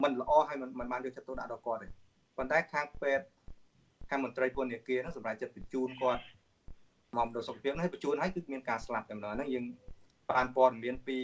[0.03, 1.89] មិនល្អហើយមិនបានយកចិត្តទុកដាក់ដល់គាត់ទេ
[2.37, 3.25] ប៉ុន្តែខាងពេទ្យ
[4.11, 6.23] ខាងមន្ត្រីពន្ធនាគារហ្នឹងសម្រាប់ចិត្តបញ្ជូនគាត់
[7.17, 9.65] មកមណ្ឌលសុខភាពហ្នឹងហើយបញ្ជូនហើយគឺមានការស្លាប់តែម្ដងហ្នឹងយើង
[10.31, 11.19] បានព័ត៌មានពី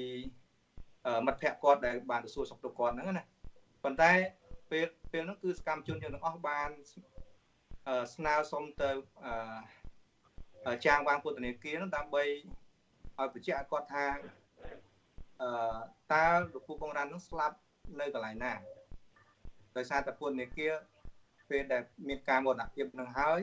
[1.26, 3.24] មិត្តភ័ក្តិគាត់ដែលបានទៅសួរសុខទុក្ខគាត់ហ្នឹងណា
[3.85, 4.11] ប៉ុន្តែ
[4.70, 6.70] ពេលពេលហ្នឹងគឺសកម្មជនយើងទាំងអស់បាន
[8.14, 8.91] ស្នើសុំទៅ
[10.87, 14.07] ចាងវាងពុទ្ធនេគារនោះដើម្បីឲ្យបញ្ជាក់ឲ្យគាត់ថា
[15.43, 15.51] អឺ
[16.12, 17.57] តើលោកពូកងរ៉ាន់នោះស្លាប់
[18.01, 18.53] នៅកន្លែងណា
[19.76, 20.72] ដោយសារតែពុទ្ធនេគារ
[21.51, 23.41] ពេលដែលមានការមរណភាពនឹងហើយ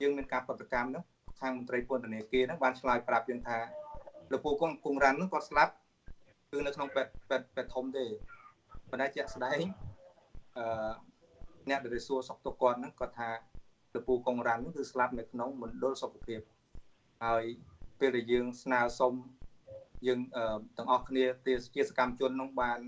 [0.00, 1.02] យើងមានការប្រតិកម្មនោះ
[1.40, 3.58] ខាងមន្ត្រីពន្ធនាគារហ្នឹងបានឆ្លើយប្រាប់យើងថា
[4.32, 5.72] លោកពូកងគង់រ៉ាន់នោះគាត់ស្លាប់
[6.50, 8.06] គឺនៅក្នុងពេទ្យពេទ្យពេទ្យធំទេ
[8.90, 9.60] ប៉ុន្តែជាក់ស្ដែង
[10.58, 10.92] អឺ
[11.70, 13.30] អ្នកដែលសួរសុខទុក្ខគាត់ហ្នឹងគាត់ថា
[13.94, 16.40] លពូកងរ៉ាន់ហ្នឹងគឺស្លាប់នៅក្នុងមណ្ឌលសុខភាព
[17.24, 17.44] ហើយ
[18.00, 19.14] ពេលដែលយើងស្នើសុំ
[20.06, 20.20] យើង
[20.76, 21.24] ទាំងអស់គ្នា
[21.74, 22.80] ជាសកម្មជននោះបាន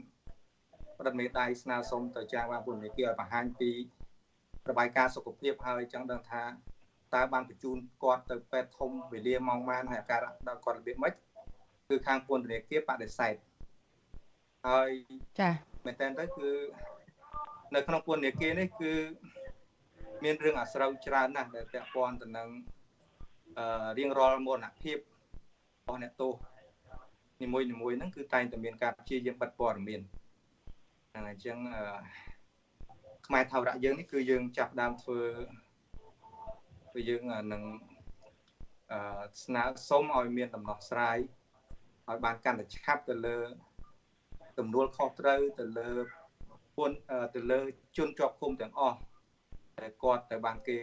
[0.99, 3.71] ប្រតិមេដៃស្នើសុំទៅចាងបានពលនិកាឲ្យបង្ហាញពី
[4.71, 6.43] របាយការណ៍សុខភាពហើយចង់ដឹងថា
[7.15, 11.13] តើបានបញ្ជូនគាត់ទៅពេទ្យធំវេលាម៉ោងម៉ានហើយអាការៈដល់គាត់របៀបម៉េច
[11.89, 13.35] គឺខាងពន្ធនាគារបដិសេធ
[14.69, 14.91] ហើយ
[15.41, 15.51] ចា
[15.85, 16.49] មែនតើទៅគឺ
[17.75, 18.93] នៅក្នុងពន្ធនាគារនេះគឺ
[20.25, 22.49] មានរឿងអាស្រូវច្រើនណាស់ដែលពាក់ព័ន្ធទៅនឹង
[23.59, 26.35] អឺរៀងរាល់មរណភាពរបស់អ្នកទោស
[27.43, 30.01] នីមួយនីមួយហ្នឹងគឺតែងតែមានការព្យាយាមបិទព័ត៌មាន
[31.11, 31.85] ហ្នឹងអញ្ចឹងអឺ
[33.27, 35.21] ខ្មែរថាវរៈយើងនេះគឺយើងចាប់ដើមធ្វើ
[36.95, 37.23] គឺយើង
[37.53, 37.63] នឹង
[38.93, 41.19] អឺស្នើសុំឲ្យមានដំណោះស្រាយ
[42.09, 43.39] ឲ្យបានកាន់តែឆាប់ទៅលើ
[44.59, 45.91] ទំនួលខុសត្រូវទៅលើ
[46.77, 46.91] ពួន
[47.35, 47.61] ទៅលើ
[47.97, 48.99] ជនជាប់ឃុំទាំងអស់
[49.79, 50.79] តែគាត់ទៅបានគេ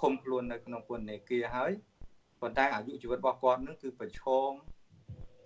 [0.00, 1.72] ឃុំខ្លួននៅក្នុងពន្ធនាគារហើយ
[2.40, 4.50] ប៉ុន្តែអាយុជីវិតរបស់គាត់នឹងគឺប្រឈម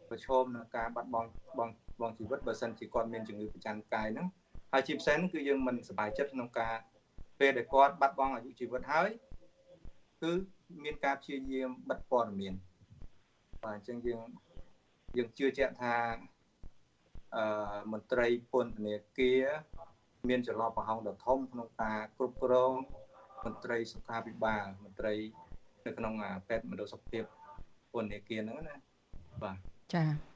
[0.09, 1.29] ប្រឈមនឹងការបាត់បង់
[1.59, 1.71] បង
[2.01, 4.27] បងជីវិតបើសិនជាគាត់មានជំងឺប្រចាំកាយហ្នឹង
[4.73, 6.75] ហើយជាពិសេសគឺយើងមិនសប្បាយចិត្តក្នុងការ
[7.41, 9.11] ពេលដែលគាត់បាត់បង់អាយុជីវិតហើយ
[10.23, 10.33] គឺ
[10.85, 12.55] មានការព្យាយាមបិទព័ត៌មាន
[13.65, 14.21] បាទអញ្ចឹងយើង
[15.17, 15.95] យើងជឿជាក់ថា
[17.37, 19.45] អឺមន្ត្រីពន្ធនាគារ
[20.29, 22.73] មានចន្លោះប្រហោងដ៏ធំក្នុងការគ្រប់គ្រង
[23.45, 25.15] មន្ត្រីសុខាភិបាលមន្ត្រី
[25.87, 26.15] នៅក្នុង
[26.49, 27.25] ពេទ្យមណ្ឌលសុខភាព
[27.93, 28.77] ពន្ធនាគារហ្នឹងណា
[29.43, 29.57] បាទ
[29.95, 30.30] ចា៎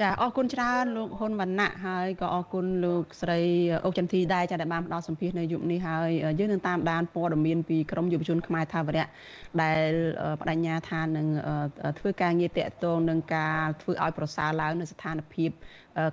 [0.00, 3.40] ចាអរគុណច្រើនលោកហ៊ុនវណ្ណៈហើយក៏អរគុណលោកស្រី
[3.84, 9.06] អុកចន្ទធីដែរចាដែលបានផ្ដល់សម្ភារនៅយុគនេះហើយយើងនឹងតាមដានព័ត៌មានពីក្រមយុវជនខ្មែរថាវរៈ
[9.62, 9.90] ដែល
[10.40, 11.26] បដិញ្ញាថានឹង
[11.98, 15.50] ធ្វើការងារតាក់ទងនឹងការធ្វើឲ្យប្រសើរឡើងនៅស្ថានភាព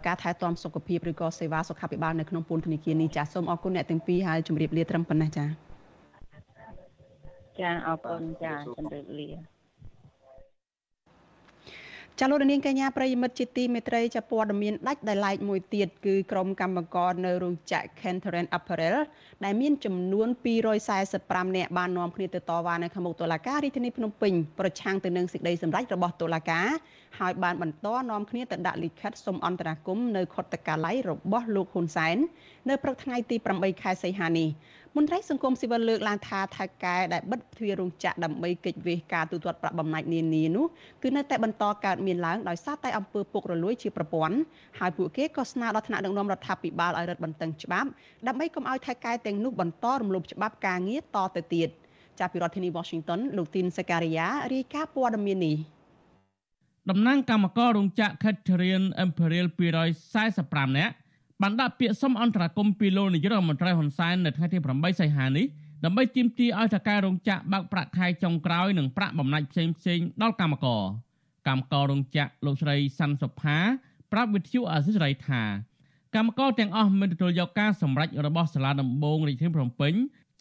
[0.06, 5.46] ការថែទាំសុខភាពឬក៏សេវាសុខាភិបាលនៅក្នុងពន្ធនាគារនេះចាសូមអរគុណអ្នកទាំងពីរហើយជម្រាបលាត្រឹមប៉ុណ្ណេះចា
[7.60, 9.59] ចាអរគុណចាជម្រាបលា
[12.22, 18.98] ចាលោកនាងកញ្ញាប្រិយមិត្តជាទីមេត្រីចាព័ត៌មានដាច់ដោយឡែកមួយទៀតគឺក្រុមកម្មករនៅរោងចក្រ Kentharen Apparel
[19.44, 20.28] ដែលមានចំនួន
[20.88, 26.68] 245នាក់បាននាំគ្នាទៅតវ៉ានៅខាងមុខតុលាការរាជធានីភ្នំពេញប្រឆាំងទៅនឹងសេចក្តីសម្រេចរបស់តុលាការ
[27.20, 32.18] ហើយបានបន្តនាំគ្នាទៅដាក់លិខិតសុំអន្តរាគមន៍នៅខុទ្ទកាល័យរបស់លោកហ៊ុនសែន
[32.70, 34.50] នៅព្រឹកថ្ងៃទី8ខែសីហានេះ
[34.98, 40.66] មន្ត្រីសង្គមស៊ីវិលលើកឡើងថាថៅកែដែលបិទទ្វាររោងចក្រដើម្បីកិច្ចវេះការទូទាត់ប្រាក់បំណាច់នានានោះ
[41.04, 44.38] គឺនៅតែបន្តកើតមានឡើងដោយសារតែអំពើពុករលួយជាប្រព័ន្ធ
[44.80, 47.90] ហើយពួកគេក៏ស្នើដល់ថ្នាក់ដឹកនាំរដ្ឋាភិបាលឲ្យរឹតបន្តឹងច្បាប់
[48.28, 51.70] ដើម្បីកុំឲ្យថៅកែទាំងនោះបន្តរំលោភច្បាប់ការងារតទៅទៀត
[52.20, 55.58] ចាប់ពីរដ្ឋធានី Washington លោកទីនសេការីយ៉ារាយការណ៍ព័ត៌មាននេះ
[56.90, 59.48] តំណាងកម្មកររោងចក្រ Caterian Imperial
[60.14, 60.94] 245នាក់
[61.42, 65.46] បានដាក់ពាក្យសុំអន្តរាគមន៍ពីលោកនាយករដ្ឋមន្ត្រីហ៊ុនសែននៅថ្ងៃទី8សីហានេះ
[65.86, 70.84] ដើម្បីទាមទារឲ្យថៅកែរោងចក្របើកប្រាក់ខែចុងក្រោយនិងប្រាក់បំណាច់ផ្សេងផ្សេងដល់កម្មករ
[71.48, 73.58] កម្មកររោងចក្រលោកស្រីសាន់សុផា
[74.12, 75.44] ប្រាប់វិទ្យុអាស៊ីសេរីថា
[76.16, 79.94] កម្មករទាំងអស់មិនទទួលយកការសម្រេចរបស់សាលាដំបងរាជធានីភ្នំពេញ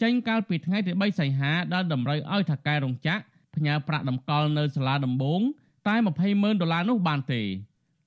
[0.02, 3.22] ចេញកាលពីថ្ងៃទី3សីហាដែលតម្រូវឲ្យថៅកែរោងចក្រ
[3.56, 5.40] ផ្ញើប្រាក់តម្កល់នៅសាលាដំបង
[5.88, 7.42] តែ20ម៉ឺនដុល្លារនោះបានទេ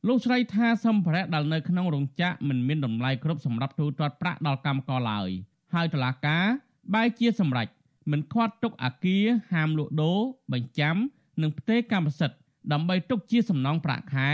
[0.08, 5.30] លោកស្រីថាសម្ភារៈដែលនៅក្នុងរោងចក្រមិនមានតម្លៃគ្រប់សម្រាប់ទូទាត់ប្រាក់ដល់កម្មករឡើយ
[5.74, 6.45] ហើយតុលាការ
[6.93, 7.68] បែរជាសម្រេច
[8.12, 9.24] មិនខាត់ទុកអាគារ
[9.54, 10.20] ហាមលក់ដូរ
[10.54, 10.95] បញ្ចាំ
[11.41, 12.38] និងផ្ទេរកម្មសិទ្ធិ
[12.72, 14.30] ដើម្បីទុកជាសំណងប្រាក់ខែ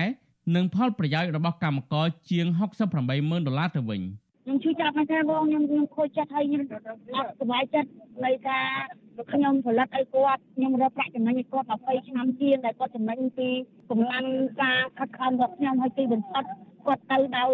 [0.56, 2.46] និងផលប្រយោជន៍របស់កម្មករជាង
[2.90, 4.02] 68ម៉ឺនដុល្លារទៅវិញ
[4.48, 6.64] ខ្ញុំជួយចាប់មកថាបងខ្ញុំខ្ញុំខូចចិត្តហើយខ្ញុំ
[7.16, 7.90] អត់សុខចិត្ត
[8.26, 8.68] នៃការ
[9.34, 13.50] ខ្ញុំផលិតឲ្យគាត់ខ្ញុំរកប្រាក់ចំណេញឲ្យគាត់20ឆ្នាំជាងដែលគាត់ចំណេញពី
[13.90, 14.26] កម្លាំង
[14.62, 16.44] ការខិតខំរបស់ខ្ញុំឲ្យទីបន្តិច
[16.88, 17.54] គាត់ទៅដោយ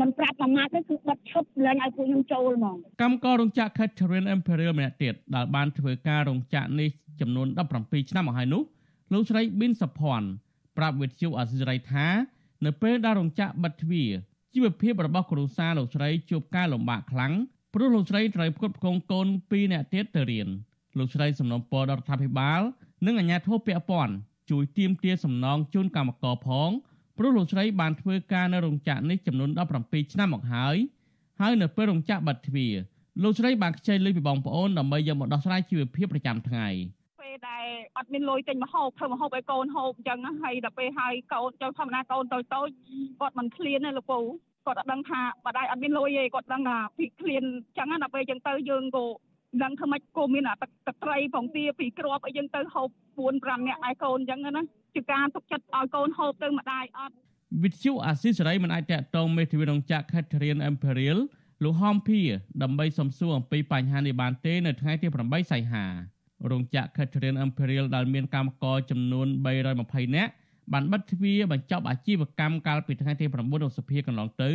[0.00, 7.46] មិនប្រាប់ប្រមាថទេគឺបិទឈប់លែងឲ្យពួកខ្ញុំចូលហ្មងកម្មកររោងចក្រ Catherine Imperial ម្នាក់ទៀតដែលបានធ្វើការរោងចក្រនេះចំនួន
[7.78, 8.62] 17ឆ្នាំមកហើយនោះ
[9.12, 10.28] លោកស្រីប៊ីនសុភ័ណ្ឌ
[10.78, 12.06] ប្រាប់វិទ្យុអាស៊ីសេរីថា
[12.66, 14.10] នៅពេលដែលរោងចក្របិទទ្វារ
[14.54, 17.32] ជីវភាពរបស់គ្រួសារលោកស្រីជួបការលំបាកខ្លាំង
[17.74, 20.48] ព្រោះលោកស្រីត្រូវផ្គត់ផ្គង់កូន2នាក់ទៀតទៅរៀន។
[20.98, 22.60] លោកស្រីសំណូមពរដល់រដ្ឋាភិបាល
[23.06, 24.14] និងអាជ្ញាធរពាក់ព័ន្ធ
[24.50, 26.70] ជួយទាមទារសំណងជូនកម្មករផង
[27.18, 29.50] ព្រោះលោកស្រីបានធ្វើការនៅរោងចក្រនេះចំនួន
[29.82, 30.76] 17ឆ្នាំមកហើយ
[31.40, 32.74] ហើយនៅពេលរោងចក្របាត់ទ្វារ
[33.22, 36.68] លោកស្រីបានខ្ចីលុយពីបងប្អូនដើម្បីយកមកដោះស្រាយជីវភាពប្រចាំថ្ងៃ
[37.30, 37.66] ពេលដែល
[37.96, 42.68] អត់មានលុយទិញម្ហូបធ្វើម្ហូបឲ្យកូនហូបអញ្ចឹងហើយដល់ពេលហើយកូនចូលធម្មតាកូនតូចតូច
[43.20, 44.18] គាត់មិនឃ្លានទេលោកពូ
[44.66, 49.06] គាត់អត់ដឹងថាបដៃអត់មានលុយទេគាត់ដឹងថាពីឃ្លានអញ្ចឹងដល់ពេលអញ្ចឹងទៅយើងក៏
[49.62, 54.62] ដឹងធ្វើម៉េចគោមានទឹកទឹកត្រីផងទាពីគ្រាប់អីចឹងទៅហូប4 5នាក់ឯកូនអញ្ចឹងណា
[54.94, 57.14] ជាការទុកចិត្តឲ្យកូនហូបទៅម្ដាយអត់
[57.62, 61.18] វិទ្យុអាស៊ីសេរីមិនអាចតកតងមេធាវីរោងចក្រ Catherine Imperial
[61.64, 62.20] លោកហំភី
[62.62, 65.86] ដើម្បីសំសួរអំពីបញ្ហានេះបានទេនៅថ្ងៃទី8សីហា
[66.50, 69.26] រោងចក្រ Catherine Imperial ដែលមានកម្មករចំនួន
[69.70, 70.32] 320នាក់
[70.72, 74.50] បានបិទទ្វារបញ្ចប់អាជីវកម្មកាលពីថ្ងៃទី9ឧសភាកន្លងទៅ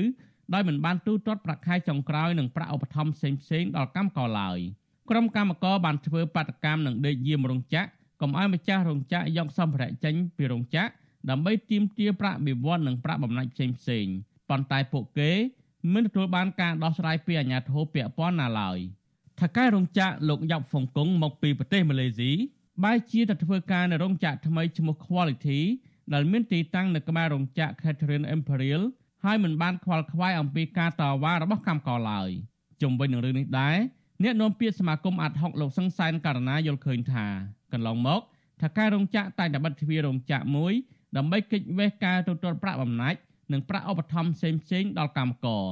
[0.54, 3.12] ដោយមិនបានទូទាត់ប្រាក់ខែចុងក្រោយនិងប្រាក់ឧបត្ថម្ភ
[3.42, 4.60] ផ្សេងៗដល់កម្មករឡើយ។
[5.10, 7.90] ក្រុមកម្មករបានធ្វើបាតកម្មនឹងដេកយាមរោងចក្រ
[8.22, 10.90] កុំឲ្យម្ចាស់រោងចក្រយកសម្ភារៈចេញពីរោងចក្រ
[11.30, 14.06] ដើម្បីទាមទារប្រាក់បៀវត្សនិងប្រាក់បំណាច់ផ្សេងផ្សេង
[14.50, 15.32] ប៉ុន្តែពួកគេ
[15.94, 18.78] មិនទទួលបានការដោះស្រាយពីអាជ្ញាធរពាក់ព័ន្ធណាឡើយ
[19.42, 22.32] ថកែរោងចក្រលោកយ៉ាប់ហ្វុងកុងមកពីប្រទេសម៉ាឡេស៊ី
[22.84, 25.60] បែរជាទៅធ្វើការនៅរោងចក្រថ្មីឈ្មោះ Quality
[26.14, 28.84] ដែលមានទីតាំងនៅក្បែររោងចក្រ Catherine Imperial
[29.26, 32.30] ហើយមិនបានខ្វល់ខ្វាយអំពីការតវ៉ារបស់កម្មករឡើយ
[32.82, 33.78] ជុំវិញនឹងរឿងនេះដែរ
[34.24, 37.26] អ្នកនាំពាក្យសមាគមអាត់ហុកលោកសង្សានករណាយល់ឃើញថា
[37.74, 38.22] កន្លងមក
[38.62, 40.74] ថាការរោងចក្រតែងតែបិទទ្វាររោងចក្រមួយ
[41.18, 43.20] ដើម្បីគេចវេះការទទួលប្រាក់បំណាច់
[43.52, 45.66] និងប្រាក់ឧបត្ថម្ភផ្សេងៗដល់កម្មករ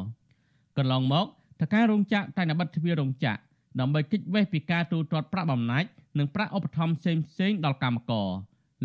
[0.77, 1.27] កន្លងមក
[1.59, 3.39] ថាការរោងចក្រតែងតែបិទទ្វាររោងចក្រ
[3.79, 8.29] ដើម្បីគេចវេះពីការទូទាត់ប្រាក់បំណាច់និងប្រាក់ឧបត្ថម្ភផ្សេងៗដល់កម្មករ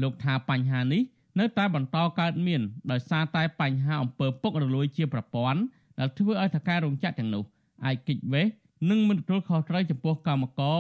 [0.03, 1.03] លោកថាបញ្ហានេះ
[1.39, 2.61] នៅតែបន្តកើតមាន
[2.91, 5.61] ដោយសារតែបញ្ហាអំពើពុករលួយជាប្រព័ន្ធ
[5.99, 7.45] ដែលធ្វើឲ្យថការរោងចក្រទាំងនោះ
[7.85, 8.47] អាចគេចវេះ
[8.91, 10.79] និងមិនទទួលខុសត្រូវចំពោះកម្មករ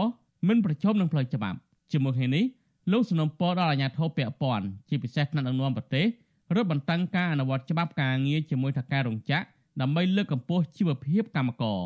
[0.48, 1.58] មិនប្រឈមនឹងផ្លូវច្បាប់
[1.92, 2.44] ជាមួយគ្នានេះ
[2.92, 6.06] លោកសនំពរដល់អាជ្ញាធរពាក់ព័ន្ធជាពិសេសថ្នាក់ដឹកនាំប្រទេស
[6.54, 9.44] រឹតបន្តឹងការអនុវត្តច្បាប់ការងារជាមួយថការរោងចក្រ
[9.80, 11.80] ដើម្បីលើកកម្ពស់ជីវភាពកម្មករ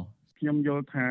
[0.44, 1.08] ខ្ញុំយល់ថា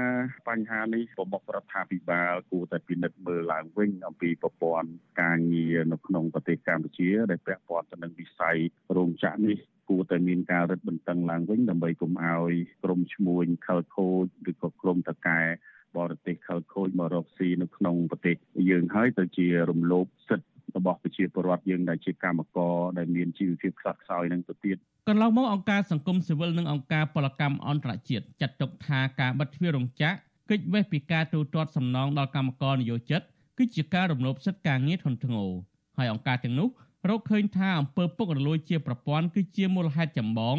[0.49, 4.89] បញ្ហានេះប្រមុខរដ្ឋាភិបាលគួរតែពិនិត្យមើលឡើងវិញអំពីប្រព័ន្ធ
[5.21, 8.57] ការងារនៅក្នុងប្រទេសកម្ពុជាដែលពាក់ព័ន្ធទៅនឹងវិស័យ
[8.95, 9.57] រោងចក្រនេះ
[9.89, 12.53] គួរតែមានការរឹតបន្តឹងឡើងវិញដើម្បីកុំឲ្យ
[12.83, 15.41] ក្រុមឈ្មួញខលខូចឬក៏ក្រុមតកែ
[15.97, 18.35] បរទេសខលខូចមករកស៊ីនៅក្នុងប្រទេស
[18.69, 20.50] យើងហើយទៅជារំលោភសិទ្ធិ
[20.81, 24.77] របស់ប្រជាពលរដ្ឋយើងដែលជាកម្មករដែលមានជីវភាពខ្សត់ខ្សោយនឹងទៅទៀត
[25.07, 30.15] កន្លងមកអង្គការសង្គមស៊ីវិលនិងអង្គការពលកម្មអន្តរជាតិចាត់ទុកថាការបិទទ្វាររោងចក្រ
[30.49, 33.21] កិច្ចវេះពីការទូទាត់សំណងដល់កម្មករនិយោជិត
[33.57, 35.49] គឺជាការរំលោភសិទ្ធិការងារធ្ងន់ធ្ងរ
[35.97, 36.67] ហើយអង្គការទាំងនោះ
[37.09, 40.57] រកឃើញថាអំពើពុករលួយជាប្រព័ន្ធគឺជាមូលហេតុចម្បង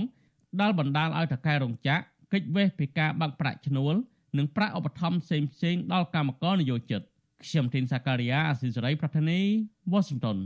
[0.60, 1.98] ដែលបណ្ដាលឲ្យតកែរោងចក្រ
[2.32, 3.94] កិច្ចវេះពីការបាក់ប្រាក់ឈ្នួល
[4.38, 7.00] និងប្រាក់ឧបត្ថម្ភផ្សេងផ្សេងដល់កម្មករនិយោជិត
[7.46, 9.40] ខ្ញុំធីនសាការីយ៉ាអស៊ីសេរីប្រធានី
[9.92, 10.38] វ៉ាស៊ីនតោន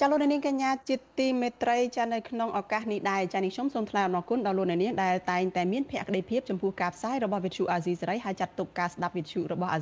[0.00, 9.72] ចាលោកនាងកញ្ញាជាទីមេត្រីចានៅក្នុងឱកាសនេះដែរចានេះខ្ញុំសូមថ្លែងអំណរគុណដល់លោកនាងដែលតែងតែមានភក្ដីភាពចំពោះការផ្សាយរបស់វិទ្យុអាស៊ីសេរីហើយចាត់ទុកការស្ដាប់វិទ្យុរបស់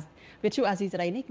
[0.43, 1.23] វិទ្យុអាស៊ីសេរីនេះ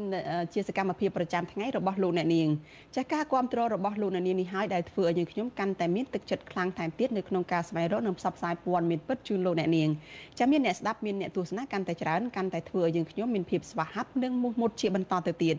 [0.54, 2.48] ជាសកម្មភាពប្រចាំថ្ងៃរបស់លោកអ្នកនាង
[2.96, 9.88] ចាការគ្រប់គ្រងរបស់លោកអ្នកនាងនេះហើយដែលធ្វើឲ្យយើងខ្ញុំកាន់តែមានទឹកចិត្តខ្លាំងថែមទៀតនៅក្នុងការស្វែងរកនិងផ្សព្វផ្សាយព័ត៌មានពិតជូនលោកអ្នកនាង
[10.38, 15.56] ចាមានអ្នកស្ដាប់មានអ្នកទស្សនាកាន់តែច្រើនកាន់តែធ្វើឲ្យយើងខ្ញុំមានភាពស្វាហាប់និងមោះមុតជាបន្តទៅទៀត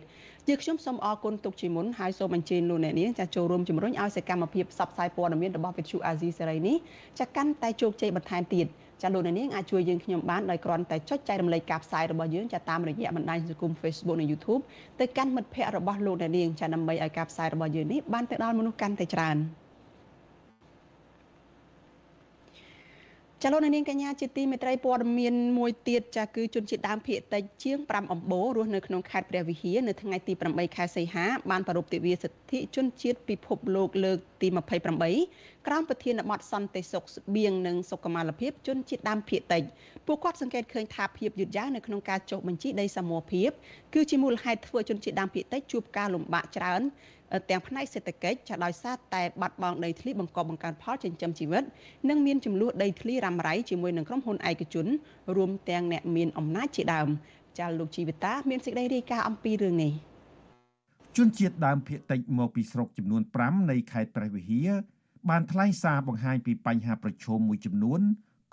[0.48, 6.76] ជាខ្ញុំសូមអរគុណទុកជាមុនហើយសូមអញ្ជើញលោកអ្នកនាងចាចូលរួមជំរុញឲ្យសកម្មភាពផ្សព្វផ្សាយព័ត៌មានរបស់វិទ្យុអាស៊ីសេរីនេះ
[7.20, 8.66] ចាកាន់តែជោគជ័យបន្ថែមទៀត
[9.02, 14.62] ចាលោកអ្នកនាងអាចជួយយើងខ្ញុំបានដោយគ្រាន់តែចុចចែករំលែកការផ្សាយរបស់យើងចាតាមរយៈបណ្ដាញសង្គម Facebook និង YouTube
[15.00, 19.38] ទៅកាន់មិត្តភ័ក្តិរបស់លោកអ្នកនាងចាដើម្បីឲ្យការផ្សាយរបស់យើងនេះបានទៅដល់មនុស្សកាន់តែច្រើន។
[23.46, 34.48] ចលនានាងកញ្ញាជាទីមេត្រីព័ត៌មានមួយទៀតចាគឺជនជាតិដើមភាគតិចជាង5អំបូររស់នៅក្នុងខេត្តព្រះវិហារនៅថ្ងៃទី8ខែសីហាបានប្រារព្ធទិវាសិទ្ធិជនជាតិពិភពលោកលើកទី
[35.08, 39.64] 28ក្រោមប្រធានបទសន្តិសុខស្បៀងនិងសុខុមាលភាពជនជាតិដើមភាគតិច
[40.08, 43.50] ពួកគាត់សង្កេតឃើញថាភាពយឺតយ៉ាវនៅក្នុងការចុះបញ្ជីដីសមរភាព
[43.94, 46.82] គឺជាមូលហេតុធ្វើជនជាតិដើមភាគតិចជួបការលំបាកច្រើន
[47.50, 51.64] ទាំងផ្នែកសេដ្ឋកិច្ចចាដោយសារតែបាត់បង់ដីធ្លីបង្កបង្កើនផលចិញ្ចឹមជីវិត
[52.10, 54.88] និងមានចំនួនដីធ្លីរ៉ាំរ៉ៃជាមួយនឹងក្រុមហ៊ុនឯកជន
[55.36, 57.10] រួមទាំងអ្នកមានអំណាចជាដើម
[57.60, 59.94] ចាលោកជីវិតាមានសេចក្តីរាយការណ៍អំពីរឿងនេះ
[61.18, 64.70] ជនជាតិដើមភាគតិចមកពីស្រុកចំនួន5នៃខេត្តព្រះវិហារ
[65.30, 68.02] បានថ្លែងសារបង្ហាញពីបញ្ហាប្រឈមមួយចំនួន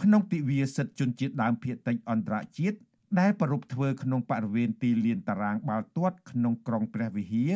[0.03, 2.79] ក្នុងទិវាសិទ្ធិជនជាតិដើមភាគតិចអន្តរជាតិ
[3.21, 7.55] ដែលប្រពធ្វើក្នុងបរិវេណទីលានតារាងបាល់ទាត់ក្នុងក្រុងព្រះវិហារ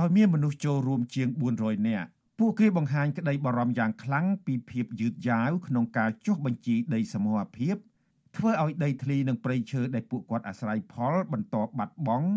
[0.00, 1.28] ដោយមានមនុស្សចូលរួមជាង
[1.58, 7.76] 400នាក់ពួកគេបង្ហាញក្តីបារម្ភយ៉ាងខ្លាំងពីភាពយឺតយ៉ាវក្នុងការចុះបញ្ជីដីសមរភាព
[8.36, 12.28] ធ្វើឲ្យដីធ្លីនិងព្រៃឈើដែលពួកគាត់អាស្រ័យផលបន្តបាត់បង់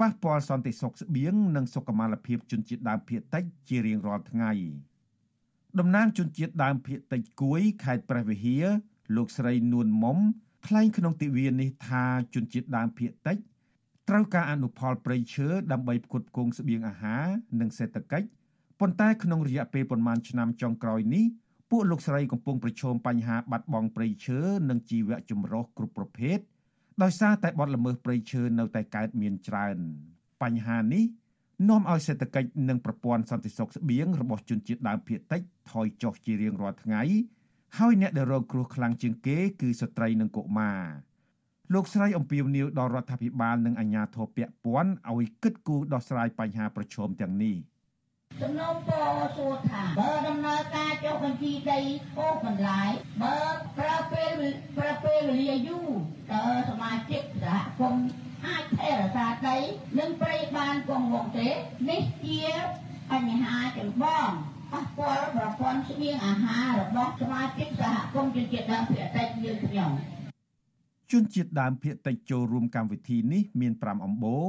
[0.00, 4.52] ប៉ះពាល់សន្តិសុខស្បៀងនិងសុខុមាលភាពជនជាតិដើមភាគតិចជារៀងរាល់ថ្ងៃ
[5.78, 8.64] តំណាងជនជាតិដើមភាគតិចគួយខេត្តព្រះវិហារ
[9.16, 10.18] លោកស្រីនួនមុំ
[10.66, 12.04] ថ្លែងក្នុងទិវានេះថា
[12.34, 13.36] ជនជាតិដើមភាគតិច
[14.10, 17.26] ត្រូវការអនុផលព្រៃឈើដើម្បីផ្គត់ផ្គង់ស្បៀងអាហារ
[17.60, 18.26] និងសេដ្ឋកិច្ច
[18.80, 21.24] ប៉ុន្តែក្នុងរយៈពេលប្រមាណឆ្នាំចុងក្រោយនេះ
[21.70, 24.38] ពួកលោកស្រីកំពុងប្រឈមបញ្ហាបាត់បង់ព្រៃឈើ
[24.70, 26.38] និងជីវៈចម្រុះគ្រប់ប្រភេទ
[27.02, 29.76] ដោយសារតែបទល្មើសព្រៃឈើនៅតែកើតមានច្រើន
[30.42, 31.04] បញ្ហានេះ
[31.68, 37.02] នាំឲ្យសេដ្ឋកិច្ចនិងប្រព័ន្ធសន្តិសុខស្បៀងរបស់ជនជាតិដើមភាគតិចថយចុះជារៀងរាល់ថ្ងៃ
[37.78, 40.80] ហើយអ្នកដែលរងគ្រោះខ្លាំងជាងគេគឺស្ត្រីនិងកុមារ
[41.74, 47.56] លោកស្រីអំពាវនាវដល់រដ្ឋាភិបាលនិងអាជ្ញាធរពាក់ព័ន្ធឲ្យគិតគូរដោះស្រាយបញ្ហាប្រឈមទាំងនេះ
[48.42, 49.06] សំណូមពរ
[49.36, 51.80] សួរថាបើដំណើរការចុះបញ្ជីដី
[52.18, 52.90] អូសបន្លាយ
[53.22, 53.38] បើ
[53.78, 54.32] ប្រើពេល
[54.76, 55.88] ប្រើពេលវេលាយូរ
[56.32, 58.04] តើសមាជិកសហគមន៍
[58.46, 59.58] អាចថែរក្សាដី
[59.98, 61.48] និងប្រៃបានគង់វង្សទេ
[61.90, 62.42] នេះជា
[63.10, 64.28] បញ្ហាចម្បង
[64.72, 69.92] ប៉ះពាល់ប្រព័ន្ធស្បៀងអាហាររបស់សមាជិកសហគមន៍ជនជាតិដើមភាគតិចយើងខ្ញុំ
[71.12, 74.46] ជនជាតិដើមភាគតិចចូលរួមកម្មវិធីនេះមាន5អំបូរ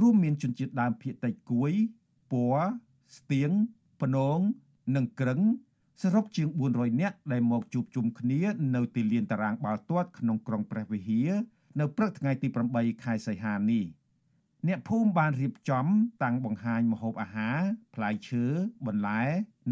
[0.00, 1.72] រួមមានជនជាតិដើមភាគតិចគួយ
[2.32, 2.56] ពួរ
[3.16, 3.50] ស្ទៀង
[4.02, 4.38] ភ្នង
[4.96, 5.40] និងក្រឹង
[6.02, 8.40] សរុបជាង400នាក់ដែលមកជួបជុំគ្នា
[8.74, 11.30] នៅទីលានតារាងបាល់ទាត់ក្នុងក្រុងព្រះវិហារ
[11.80, 13.84] នៅព្រឹកថ្ងៃទី8ខែសីហានេះ
[14.68, 15.86] អ្នកភូមិបានរៀបចំ
[16.22, 17.58] តាំងបង្ហាញម្ហូបអាហារ
[17.94, 18.44] ផ្លែឈើ
[18.86, 19.22] បន្លែ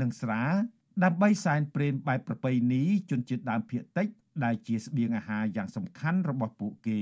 [0.00, 0.42] និងស្រា
[1.04, 4.08] ដើម្បីសែនព្រេនបែបប្រពៃណីជនជាតិដើមភាគតិច
[4.44, 7.00] ដែលជាស្បៀងអាហារយ៉ាងសំខាន់របស់ពួកគេ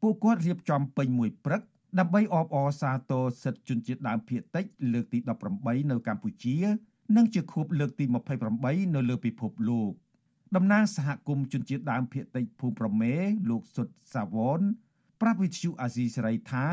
[0.00, 1.62] ពួកគាត់រៀបចំពេញមួយព្រឹក
[1.98, 5.18] ដើម្បីអបអរសាទរសិទ្ធិជនជាតិដើមភាគតិចលើកទី
[5.54, 6.56] 18នៅកម្ពុជា
[7.16, 8.04] និងជាខួបលើកទី
[8.50, 9.92] 28នៅលើពិភពលោក
[10.56, 13.14] តំណាងសហគមន៍ជនជាតិដើមភាគតិចភូមិប្រមេ
[13.50, 14.60] លោកសុតសាវន
[15.20, 16.66] ប្រាប់វិទ្យុអាស៊ីសេរីថា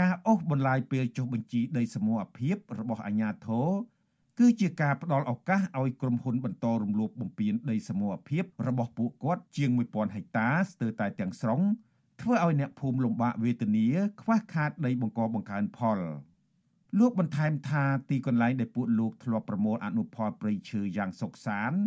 [0.00, 3.68] ការអូសបន្លាយពេលចុះបញ្ជីដីសមរភាពរបស់អាជ្ញាធរ
[4.39, 11.61] គឺជាការផ្ដល់ឱកាសឲ្យក្រុមហ៊ុនបន្តរំលោភបំពានដីសមរភាពរបស់ពួកគាត់ជាង1000ហិកតាស្ទើរតែទាំងស្រុង
[12.21, 13.87] ធ្វើឲ្យអ្នកភូមិលំបាកវេទនា
[14.21, 15.99] ខ្វះខាតដីបង្កបង្កើនផល
[16.99, 21.79] លោកបន្ថែមថាទីកន្លែងដែលពួកលោកធ្លាប់ប្រមូលអនុផលព្រៃឈើយ៉ាងសុខសាន្ត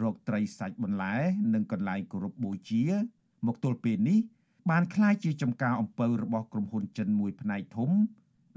[0.00, 1.14] រកត្រីសាច់បន្លែ
[1.54, 2.84] និងកន្លែងគោរពបូជា
[3.46, 4.18] មកទល់ពេលនេះ
[4.70, 7.90] បានคล้ายជាចំការអំពៅរបស់ក្រុមហ៊ុនចិនមួយផ្នែកធំ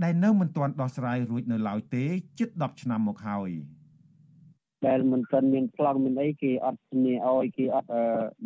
[0.04, 2.04] ដែលនៅមិនទាន់ដោះស្រាយរួចនៅឡើយទេ
[2.38, 3.50] ជិត10ឆ្នាំមកហើយ
[4.86, 7.88] ដែលមិនទាន់មានប្លង់មានអីគេអត់ធានាឲ្យគេអត់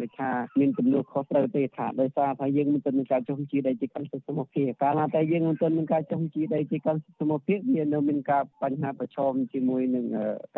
[0.01, 0.31] ដូចថា
[0.61, 10.07] មានចំនួនខុសត្រូវទេថាដោយសារថាយើងមិនទាន់មានការចុះបញ្ជីដីជាកម្មសិទ្ធិសមភាពកាលណាតែយើងមិនទាន់មានការចុះបញ្ជីដីជាកម្មសិទ្ធិសមភាពវានៅមានការបញ្ហាប្រឈមជាមួយនឹង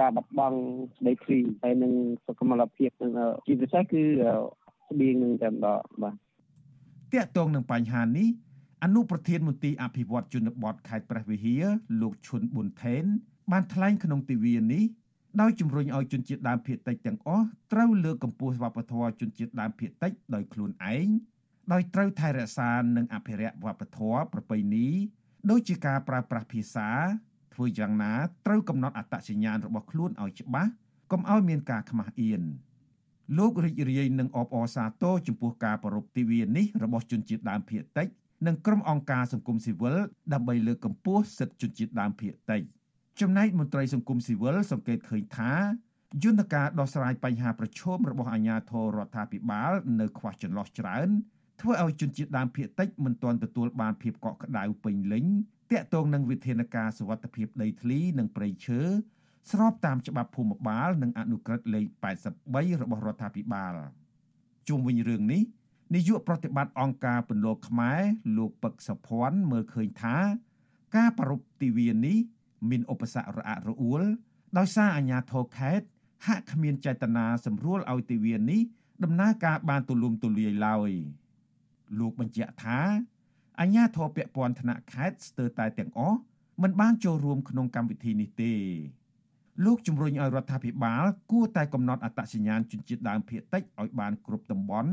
[0.01, 0.59] ការបាត់បង់
[1.07, 1.93] ដីធ្លីហើយនឹង
[2.27, 3.13] សុខុមាលភាពនឹង
[3.47, 4.03] ជាពិសេសគឺ
[4.89, 6.15] ស្បៀងនឹងតែម្ដងបាទ
[7.13, 8.29] តាក់ទងនឹងបញ្ហានេះ
[8.83, 11.65] អនុប្រធានមន្ទីរអភិវឌ្ឍជនបទខេត្តព្រះវិហារ
[12.01, 13.05] លោកឈុនប៊ុនថេន
[13.53, 14.85] បានថ្លែងក្នុងទិវានេះ
[15.41, 21.07] ដោយជំរុញឲ្យជនជាតិដើមភាគតិចទាំងអស់ត្រូវលើកកម្ពស់វប្បធម៌ជនជាតិដើមភាគតិចដោយខ្លួនឯង
[21.73, 24.89] ដោយត្រូវថែរក្សានិងអភិរក្សវប្បធម៌ប្រពៃណី
[25.51, 26.89] ដូចជាការប្រើប្រាស់ភាសា
[27.55, 28.13] ធ្វើយ៉ាងណា
[28.47, 30.71] ត្រូវកំណត់អត្តសញ្ញាណរបស់ខ្លួនឲ្យច្បាស់
[31.13, 32.43] កុំឲ្យមានការខ្មាស់អៀន
[33.39, 38.09] លោករីករាយនឹងអបអរសាទរចំពោះការប្រពៃទិវានេះរបស់ជនជាតិដើមភាគតិច
[38.47, 39.99] និងក្រុមអង្គការសង្គមស៊ីវិល
[40.33, 42.63] ដើម្បីលើកកម្ពស់សិទ្ធិជនជាតិដើមភាគតិច
[43.21, 45.53] ចំណែកមន្ត្រីសង្គមស៊ីវិលសង្កេតឃើញថា
[46.25, 51.09] យន្តការដោះស្រាយបញ្ហាប្រឈមរបស់អាជ្ញាធររដ្ឋាភិបាល នៅខ្វះចន្លោះច្រើន
[51.61, 55.25] ធ្វើឲ្យជនជាតិដើមភាគតិចមិនទាន់ទទួលបានភាពកក់ក្ដៅពេញលេញ
[55.73, 58.81] តាក់ទងនឹងវិធានការសវត្ថភាពដីធ្លីនិងព្រៃឈើ
[59.51, 61.87] ស្របតាមច្បាប់ភូមិបាល និងអនុក្រឹត្យលេខ
[62.35, 63.75] 83របស់រដ្ឋាភិបាល
[64.69, 65.43] ជុំវិញរឿងនេះ
[65.95, 68.01] នាយកប្រតិបត្តិអង្គការពន្លកខ្មែរ
[68.37, 70.17] លោកពឹកសុភ័ណ្ឌមើលឃើញថា
[70.97, 72.19] ការប្រពៃទិវានេះ
[72.71, 74.03] មានឧបសគ្គរអាក់រអួល
[74.59, 75.87] ដោយសារអាជ្ញាធរខេត្ត
[76.27, 78.61] ហាក់គ្មានចេតនាសម្រួលឲ្យទិវានេះ
[79.05, 80.91] ដំណើរការបានទូលំទូលាយឡើយ
[81.99, 82.81] លោកបញ្ជាក់ថា
[83.61, 86.19] អាជ្ញាធរពាក់ព័ន្ធថ្នាក់ខេត្តស្ទើរតែទាំងអស់
[86.63, 88.53] មិនបានចូលរួមក្នុងកម្មវិធីនេះទេ
[89.65, 94.93] លោកជំរុញឲ្យរដ្ឋាភិបាលគួរតែកំណត់អត្តសញ្ញាណជនជាតិដើមភាគតិចឲ្យបានគ្រប់តំបន់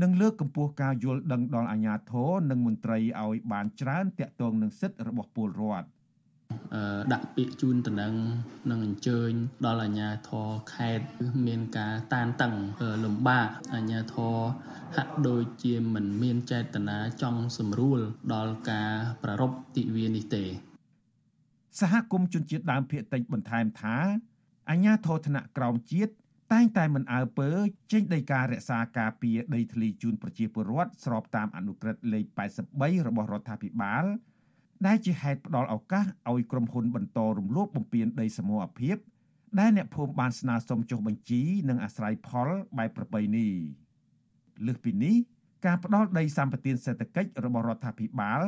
[0.00, 5.88] និងលើកកម្ពស់ការយល់ដឹងដល់អាជ្ញាធរនិងមន្ត្រីឲ្យបានច្រើនតាក់ទងនឹងសិទ្ធិរបស់ពលរដ្ឋ
[7.12, 8.14] ដាក់ពាក្យជូនតំណែង
[8.70, 9.30] និងអញ្ជើញ
[9.64, 11.06] ដល់អាជ្ញាធរខេត្ត
[11.46, 12.54] មានការតានតឹង
[13.04, 14.36] លំបាកអាជ្ញាធរ
[14.96, 18.00] ហាក់ដូចជាមិនមានចេតនាចង់សម្រួល
[18.34, 18.90] ដល់ការ
[19.22, 20.44] ប្រារព្ធទិវានេះទេ
[21.80, 23.96] សហគមន៍ជនជាតិដើមភាគតិចបន្ថែមថា
[24.70, 26.12] អាជ្ញាធរថ្នាក់ក្រោមជាតិ
[26.52, 27.50] តែងតែមិនអើពើ
[27.92, 32.24] ចេញដីការក្សាការពារដីធ្លីជូនប្រជាពលរដ្ឋស្របតាមអនុក្រឹត្យលេខ
[32.68, 34.04] 83របស់រដ្ឋាភិបាល
[34.86, 38.96] ដែលជាហេតុផ្ដល់ឱកាសឲ្យក្រុមហ៊ុនបន្តរំលោភបំពានដីសមរភាព
[39.60, 42.48] ដែលអ្នកភូមិបានស្នើសុំចុះបញ្ជីនិងអាស្រ័យផល
[42.78, 43.48] បែបប្រពៃណី
[44.66, 45.14] លើសពីនេះ
[45.66, 48.42] ការផ្ដល់ដីសម្បត្តិសេដ្ឋកិច្ចរបស់រដ្ឋាភិបាល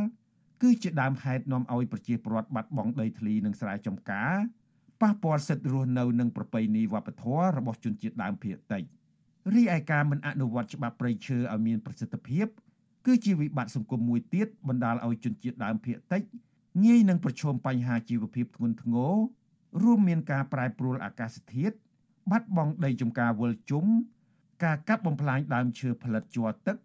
[0.63, 4.35] គឺជាដើមហេតុនាំឲ្យប្រជាពលរដ្ឋបាត់បង់ដីធ្លីនិងស្រែចម្ការ
[5.05, 8.83] ប៉ះពាល់សិទ្ធិរស់នៅនិងប្រពៃណីវប្បធម៌របស់ជនជាតិដើមភាគតិច
[9.55, 12.47] រីឯការមិនអនុវត្តច្បាប់ព្រៃឈើឲ្យមានប្រសិទ្ធភាព
[13.07, 16.23] គឺជាវិបត្តិសង្គមមួយទៀតបណ្ដាលឲ្យជនជាតិដើមភាគតិច
[16.85, 19.15] ងាយនឹងប្រឈមបញ្ហាជីវភាពធ្ងន់ធ្ងរ
[19.83, 21.77] រួមមានការប្រែប្រួលអាកាសធាតុ
[22.31, 23.85] បាត់បង់ដីចម្ការវិលជុំ
[24.65, 26.77] ការកាប់បំផ្លាញដើមឈើផលិតជ័រទឹក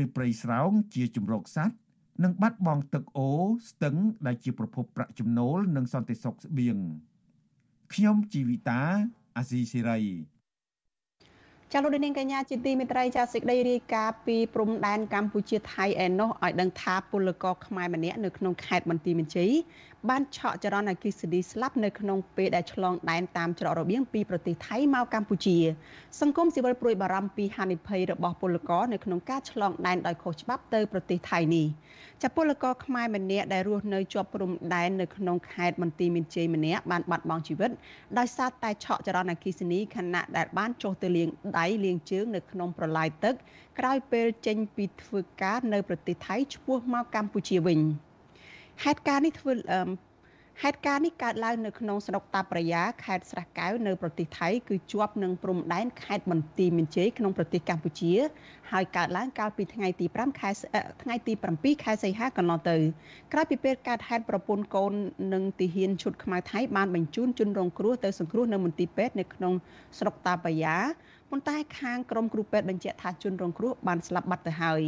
[0.00, 1.76] ឬព្រៃស្រោងជាជំរកសត្វ
[2.24, 3.96] និងបាត់បង់ទឹកអូរស្ទឹង
[4.26, 6.78] ដែលជាប្រភពប្រាក់ចំណូលនិងសន្តិសុខស្បៀង
[7.94, 8.80] ខ្ញុំជីវិតា
[9.36, 10.00] អាស៊ីសេរី
[11.72, 19.52] ចាលោកនាងកញ្ញាជាទីមេត្រីចាសេចក្តីរាយការណ៍ពីព្រំដែនកម្ពុជាថៃឯណោះឲ្យដឹងថាពលករខ្មែរម្នាក់នៅក្នុងខេត្តបន្ទាយមានជ័យ
[20.10, 25.56] បានឆក់ចរន្តអគិសនីស្លាប់នៅក្នុងពេលដែលឆ្លងដែនតាមច្រករបៀងពីប្រទេសថៃមកកម្ពុជា
[26.20, 31.66] សង្គមស៊ីវិលព្រួយបារម្ភពីហានិភ័យរបស់ពលករនៅក្នុងការឆ្លងដែនដោយខុសច្បាប់ទៅប្រទេសថៃនេះ
[32.22, 37.70] ចាពលករខ្មែរម្នាក់ដែលរស់នៅជាប់ព្រំដែននៅក្នុងខេត្តបន្ទាយមានជ័យម្នាក់បានបាត់បង់ជីវិត
[38.18, 41.28] ដោយសារតែឆក់ចរន្តអគិសនីខណៈដែលបានចុះទៅលាង
[41.58, 43.34] ដៃលាងជើងនៅក្នុងប្រឡាយទឹក
[43.78, 47.80] ក្រោយពេលចេញពីធ្វើការនៅប្រទេសថៃឆ្ពោះមកកម្ពុជាវិញ
[48.84, 49.52] ហេតុការណ៍នេះធ្វើ
[50.62, 58.12] ហេតុការណ៍នេះកើតឡើងនៅក្នុងស្រុកតាប្រយ៉ាខេត្តស្រះកែវនៅប្រទេសថៃគឺជាប់នឹងព្រំដែនខេត្តបន្ទាយមានជ័យក្នុងប្រទេសកម្ពុជា
[58.72, 60.50] ហើយកើតឡើងកាលពីថ្ងៃទី5ខែ
[61.02, 62.76] ថ្ងៃទី7ខែសីហាកន្លងទៅ
[63.32, 64.92] ក្រោយពីពេលកើតហេតុប្រពន្ធកូន
[65.32, 69.52] និងទីហ៊ានឈុតខ្មៅថៃបានបញ្ជូនជនរងគ្រោះទៅសង្គ្រោះនៅមន្ទីរពេទ្យនៅក្នុង
[69.98, 70.76] ស្រុកតាប្រយ៉ា
[71.30, 74.82] ប៉ុន្តែខាងក្រមគ្រូពេទ្យបញ្ជាក់ថាជនរងគ្រោះបានស្លាប់បាត់ទៅហើយ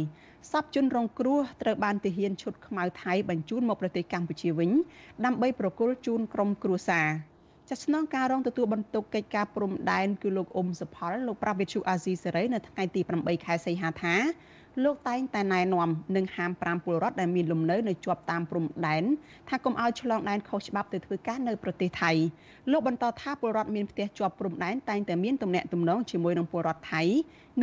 [0.51, 4.71] សពជនរងគ្រោះត្រូវបានទាហានឈុតខ្មៅថៃបញ្ជូនមកប្រទេសកម្ពុជាវិញ
[5.25, 7.07] ដើម្បីប្រគល់ជូនក្រុមគ្រួសារ
[7.69, 14.15] ចាស្នងការរងទទួលបន្ទុកកិច្ចការព្រំដែនគឺលោកអ៊ុំសុផលលោកប្រាវិទ្យុអាស៊ីសេរីនៅថ្ងៃទី8ខែសីហាថា
[14.83, 19.03] លោកតែងតែណែនាំនិងហាម5ពលរដ្ឋដែលមានលំនៅនៅជាប់តាមព្រំដែន
[19.49, 22.11] ថាកុំឲ្យឆ្លងដែនខុសច្បាប់ទៅធ្វើការនៅប្រទេសថៃ
[22.71, 27.03] លោកបន្តថាពលរដ្ឋមានផ្ទះជាប់ព្រំដែនតែងតែមានទំនាក់ទំនងជាមួយនឹងពលរដ្ឋថៃ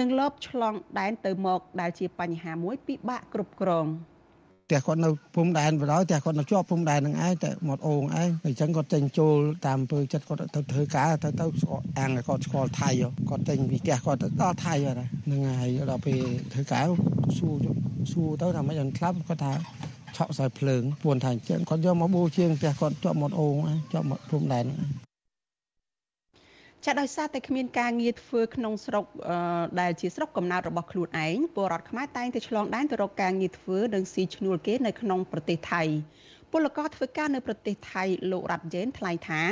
[0.00, 3.86] និងលបឆ្លងដែនទៅមកដែលជាបញ្ហាមួយពិបាកគ្រប់គ្រង។
[4.68, 9.36] ផ្ទះគាត់នៅព្រំដែនបណ្ដោយផ្ទះគាត់នៅជាប់ព្រំដែននឹងឯងតែមាត់អូងឯងអញ្ចឹងគាត់ចេញចូល
[9.66, 11.44] តាមអំពើចិត្តគាត់ទៅធ្វើការទៅទៅ
[11.98, 12.88] អាំងគាត់ស្គាល់ថៃ
[13.28, 16.20] គាត់ចេញពីផ្ទះគាត់ទៅដល់ថៃហ្នឹងហើយដល់ពេល
[16.52, 16.84] ធ្វើការ
[17.38, 17.56] សួរ
[18.12, 19.52] សួរទៅថាមិនអត់ខ្លះគាត់ថា
[20.16, 23.54] ឆក់ខ្សែភ្លើងពួនថាអញ្ចឹងគាត់យកមកបូជាងផ្ទះគាត់ជាប់មាត់អូង
[23.92, 25.15] ជាប់មាត់ព្រំដែនហ្នឹង
[26.86, 29.04] ចាដោយសារតែគ្មានការងារធ្វើក្នុងស្រុក
[29.80, 35.82] ដែលជាស្រុកកំណើតរបស់ខ្លួនឯងពលរដ្ឋខ្មែរតែងតែឆ្លងដែនទៅរកការងារធ្វើនិងស៊ីឈ្នួលគេនៅក្នុងប្រទេសថៃ
[36.52, 39.42] ពលករធ្វើការនៅប្រទេសថៃលោករ៉ាត់យ៉េនថ្លែងថា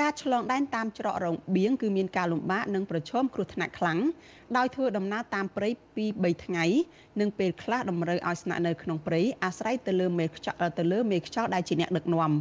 [0.00, 3.98] ការឆ្លងដែនតាមច្រករងបៀងគឺមានការលំបាកនិងប្រឈមគ្រោះថ្នាក់ខ្លាំង
[4.56, 6.64] ដោយធ្វើដំណើរតាមព្រៃពី3ថ្ងៃ
[7.20, 12.32] និងពេលខ្លះតម្រូវឲ្យស្នាក់នៅក្នុងព្រៃអាស្រ័យទៅលើមេខ្យល់ទៅលើមេខ្យល់ដែលជាអ្នកដឹកនាំ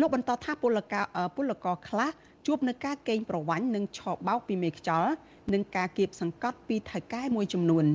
[0.00, 1.04] លោកបន្តថាពលករ
[1.36, 2.10] ពលករខ្លះ
[2.46, 5.12] ជួបនឹងការកេងប្រវ័ញ្ចនិងឆោបបោកពីមេខ្យល់
[5.52, 7.86] និងការគៀបសង្កត់ពីថៅកែមួយចំនួន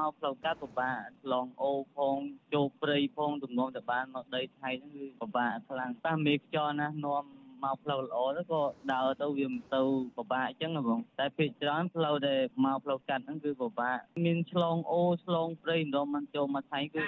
[0.00, 0.98] មកផ្លូវកាត់ពិបាក
[1.32, 2.16] ឡងអូផង
[2.52, 7.24] ចូលព្រៃផងទំនងតបានមកដីថៃហ្នឹងគឺពិបាកខ្លាំងប៉ះមេខ្យល់ណានាំ
[7.64, 9.82] មកផ្លូវល្អទៅក៏ដើរទៅវាមិនទៅ
[10.16, 17.02] ពិបាកអញ្ចឹងបងតែពេលច្រើនផ្លូវដែលមកផ្លូវកាត់ហ្នឹងគឺពិបាកមានឆ្លងអូឆ្លងព្រៃម្ដងមិនចូលមកថៃគឺ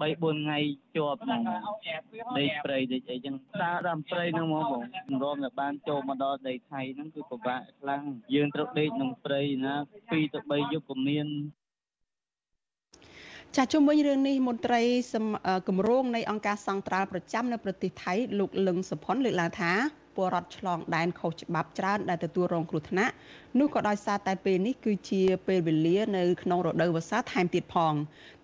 [0.00, 0.58] 3 4ថ្ងៃ
[0.96, 1.42] ជាប់ហ្នឹង
[2.38, 4.82] ដីព្រៃដីអីចឹងតាដល់ព្រៃហ្នឹងហ្មងបង
[5.22, 8.02] រំតែបានចូលមកដល់ដីថៃហ្នឹងគឺពិបាកខ្លាំង
[8.34, 11.28] យើងត្រូវដេកក្នុងព្រៃណា2ទៅ3យប់ក៏មាន
[13.56, 14.82] ចាជុំវិញរឿងនេះមន្ត្រី
[15.68, 19.72] គម្រោងនៃអង្គការសង្ត្រាល់ប្រចាំនៅប្រទេសថៃលោកលឹងសុផុនលើកឡើងថា
[20.16, 23.12] ពលរដ្ឋឆ្លងដែនខុសច្បាប់ច្រើនដែលទទួលរងគ្រោះថ្នាក់
[23.58, 27.94] នោះក៏ដោយសារតែពេលនេះគឺជាពេលវេលានៅក្នុងរដូវវស្សាថែមទៀតផង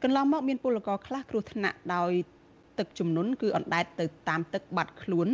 [0.02, 2.12] កន្លងមកមានពលករខ្លះគ្រោះថ្នាក់ដោយ
[2.78, 5.28] ទឹកជំនន់គឺអណ្ដែតទៅតាមទឹកបាត់ខ្លួន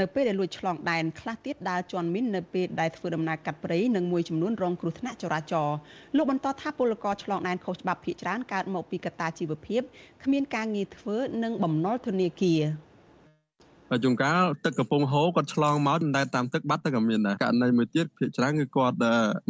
[0.00, 5.76] នៅពេលដែលលួចឆ្លងដែនខ្លះទៀតដើរជន់មីននៅពេលដែលធ្វើដំណើរកាត់ព្រៃនិងមួយចំនួនរងគ្រោះថ្នាក់ចរាចរណ៍
[6.16, 9.82] លោកបន្តថាពលករឆ្លងដែនខុសច្បាប់ភ ieck ច្រើនកើតមកពីកត្តាជីវភាព
[10.24, 12.62] គ្មានការងារធ្វើនិងបំណុលធនាគារ
[14.04, 18.96] ជួនកាលទឹកកំពុងហូរគាត់ឆ្លងមកតែតាមទឹកបាត់ទឹកក៏មានដែរករណីមួយទៀតភាគច្រើនគឺគាត់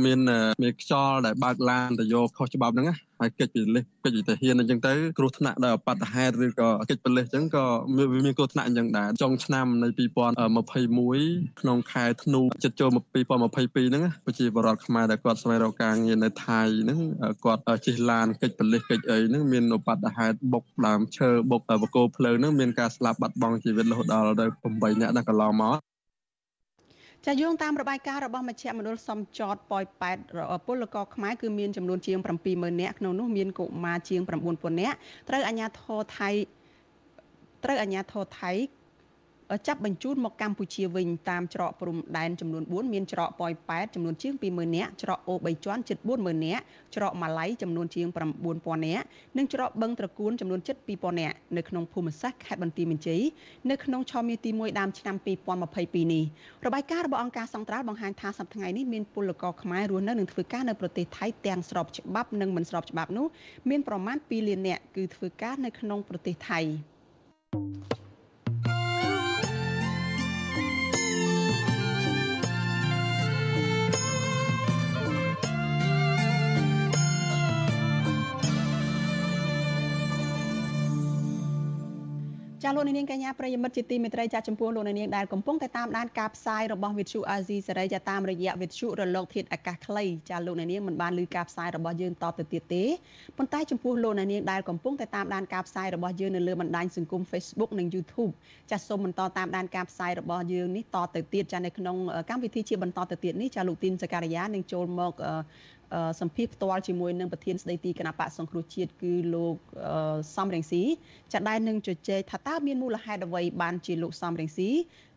[0.05, 0.19] មាន
[0.63, 7.65] មានខ្យល់ដែលបើកឡានទៅយកខុសច្បាប់ហ្នឹងណា ហើយកិច្ចពិលេសកិច្ចវិទ្យាអញ្ចឹងទៅគ្រោះថ្នាក់ដោយអបតហេតុឬក៏កិច្ចពិលេសអញ្ចឹងក៏
[7.97, 16.99] វាមានគ្រោះថ្នាក់អញ្ចឹងដែរចុងឆ្នាំនៃ2021ក្នុងខែធ្នូចិត្តចូល2022ហ្នឹងប្រជាពលរដ្ឋខ្មែរដែលគាត់ស្វែងរកការងារនៅថៃហ្នឹង
[17.45, 25.90] គាត់ជិះឡានកិច្ចពិលេសកិច្ចអីហ្នឹងមានអបតហេតុបុកដើមឈើបុកបកគោភ្លើងហ្នឹងមានការស្លាប់បាត់បង់ជីវិតរហូតដល់ទៅ8នាក់ដល់កន្លងមក
[27.27, 30.17] ចាយោងតាមរបាយការណ៍របស់មជ្ឈមណ្ឌលសំចតប៉ោយប៉ែត
[30.67, 32.19] ពលករខ្មែរគឺមានចំនួនជាង
[32.51, 34.97] 70000នាក់ក្នុងនោះមានកុមារជាង9000នាក់
[35.29, 36.31] ត្រូវអាជ្ញាធរថៃ
[37.65, 38.51] ត្រូវអាជ្ញាធរថៃ
[39.67, 46.63] ចាប់បញ្ជូនមកកម្ពុជាវិញតាមច្រកព្រំដែនចំនួន4មានច្រកប៉ោយប៉ែតចំនួនជាង20000នាក់ច្រកអូ3ជាន់ជិត40000នាក់
[46.97, 48.07] ច្រកម៉ាឡៃចំនួនជាង
[48.47, 49.05] 9000នាក់
[49.37, 53.23] និងច្រកបឹងត្រកួនចំនួនជិត2000នាក់នៅក្នុងភូមិសាស្ត្រខេត្តបន្ទាយមានជ័យ
[53.71, 55.17] នៅក្នុងឆមាសទី1ដើមឆ្នាំ
[55.65, 56.25] 2022នេះ
[56.67, 63.27] របាយការណ៍របស់អង្គការសង្ត្រាល់បង្ហាញថាសប្តាហ៍ថ្ងៃនេះមានពលករខ្មែររស់នៅនិងធ្វើការនៅប្រទេសថៃទាំងស្របច្បាប់និងមិនស្របច្បាប់នោះ
[63.71, 66.61] មានប្រមាណ2លាននាក់គឺធ្វើការនៅក្នុងប្រទេសថៃ
[67.53, 68.00] thank you
[82.71, 92.85] ចាលោកនាងកញ្ញាប្រិយមិត្តជាទីមេត្រីចាចំពោះលោកនាងដែលកំពុងតែតាមដានការផ្សាយរបស់វិទ្យុអាស៊ីសេរីចាតាមរយៈវិទ្យុរលកធាតុអាកាសខ្លីចាលោកនាងមិនបានឮការផ្សាយរបស់យើងតទៅទៀតទេ
[93.37, 98.33] ប៉ុន្តែចំពោះលោកនាងដែលកំពុងតែតាមដានការផ្សាយរបស់យើងនៅលើបណ្ដាញសង្គម Facebook និង YouTube
[98.71, 101.97] ចាសូមបន្តតាមដានការផ្សាយរបស់យើងនេះតទៅទៀតចានៅក្នុង
[102.31, 105.13] កម្មវិធីជាបន្តទៅទៀតនេះចាលោកទីនសការីយ៉ានឹងចូលមក
[106.21, 109.57] សម្ភារផ្ទាល់ជាមួយនឹងប្រធានស្ដីទីគណៈបកសង្គ្រោះជាតិគឺលោក
[110.37, 110.83] សំរងស៊ី
[111.33, 114.71] ចាដែលនឹងជជែកថាតើមានមូលហេតុអ្វីបានជាលោកសំរងស៊ី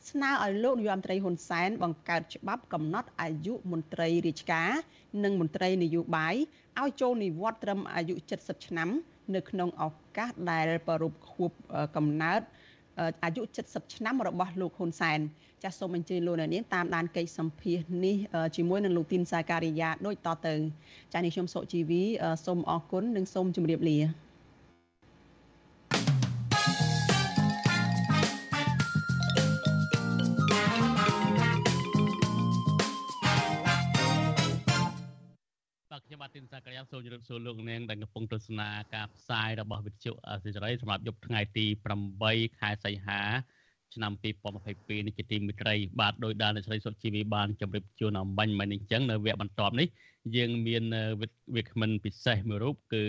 [0.10, 4.70] ស្នើឲ្យលោកនាយរដ្ឋមន្ត្រីហ៊ុនសែនបង្កើតច្បាប់កំណត់អាយុមន្ត្រីរាជការ
[5.24, 6.36] និងមន្ត្រីនយោបាយ
[6.82, 8.90] ឲ្យចូលនិវត្តន៍ត្រឹមអាយុ70ឆ្នាំ
[9.36, 9.86] នៅក្នុងឱ
[10.18, 11.52] កាសដែលប្រពខួប
[11.96, 12.42] កំណើត
[13.24, 15.20] អាយុ70ឆ្នាំរបស់លោកហ៊ុនសែន
[15.64, 18.16] ចាសសូមអញ្ជើញលោកអ្នកនាងតាមដានកិច្ចសម្ភាសនេះ
[18.56, 20.54] ជាមួយនឹងលោកទីនសាការីយ៉ាដូចតទៅ
[21.14, 22.04] ចាសនេះខ្ញុំសុជីវី
[22.46, 24.00] សូមអរគុណនិងសូមជម្រាបលា
[36.06, 41.66] ខ្ញុំបាទទីនសាករិយាសូមជម្រាបសួរលោកនាងដែលកំពុងទស្សនាការផ្សាយរបស់វិទ្យុអសិរ័យសម្រាប់យប់ថ្ងៃទី
[42.14, 43.22] 8ខែសីហា
[43.94, 49.88] ឆ្នាំ2022នេះជាទីមេត្រីបាទដោយដានអ្នកស្រីសុតជីវីបានជម្រាបជូនអំបញ្ញមិញអញ្ចឹងនៅវគ្គបន្ទាប់នេះ
[50.36, 50.84] យើងមាន
[51.56, 53.04] វាគ្មិនពិសេសមួយរូបគឺ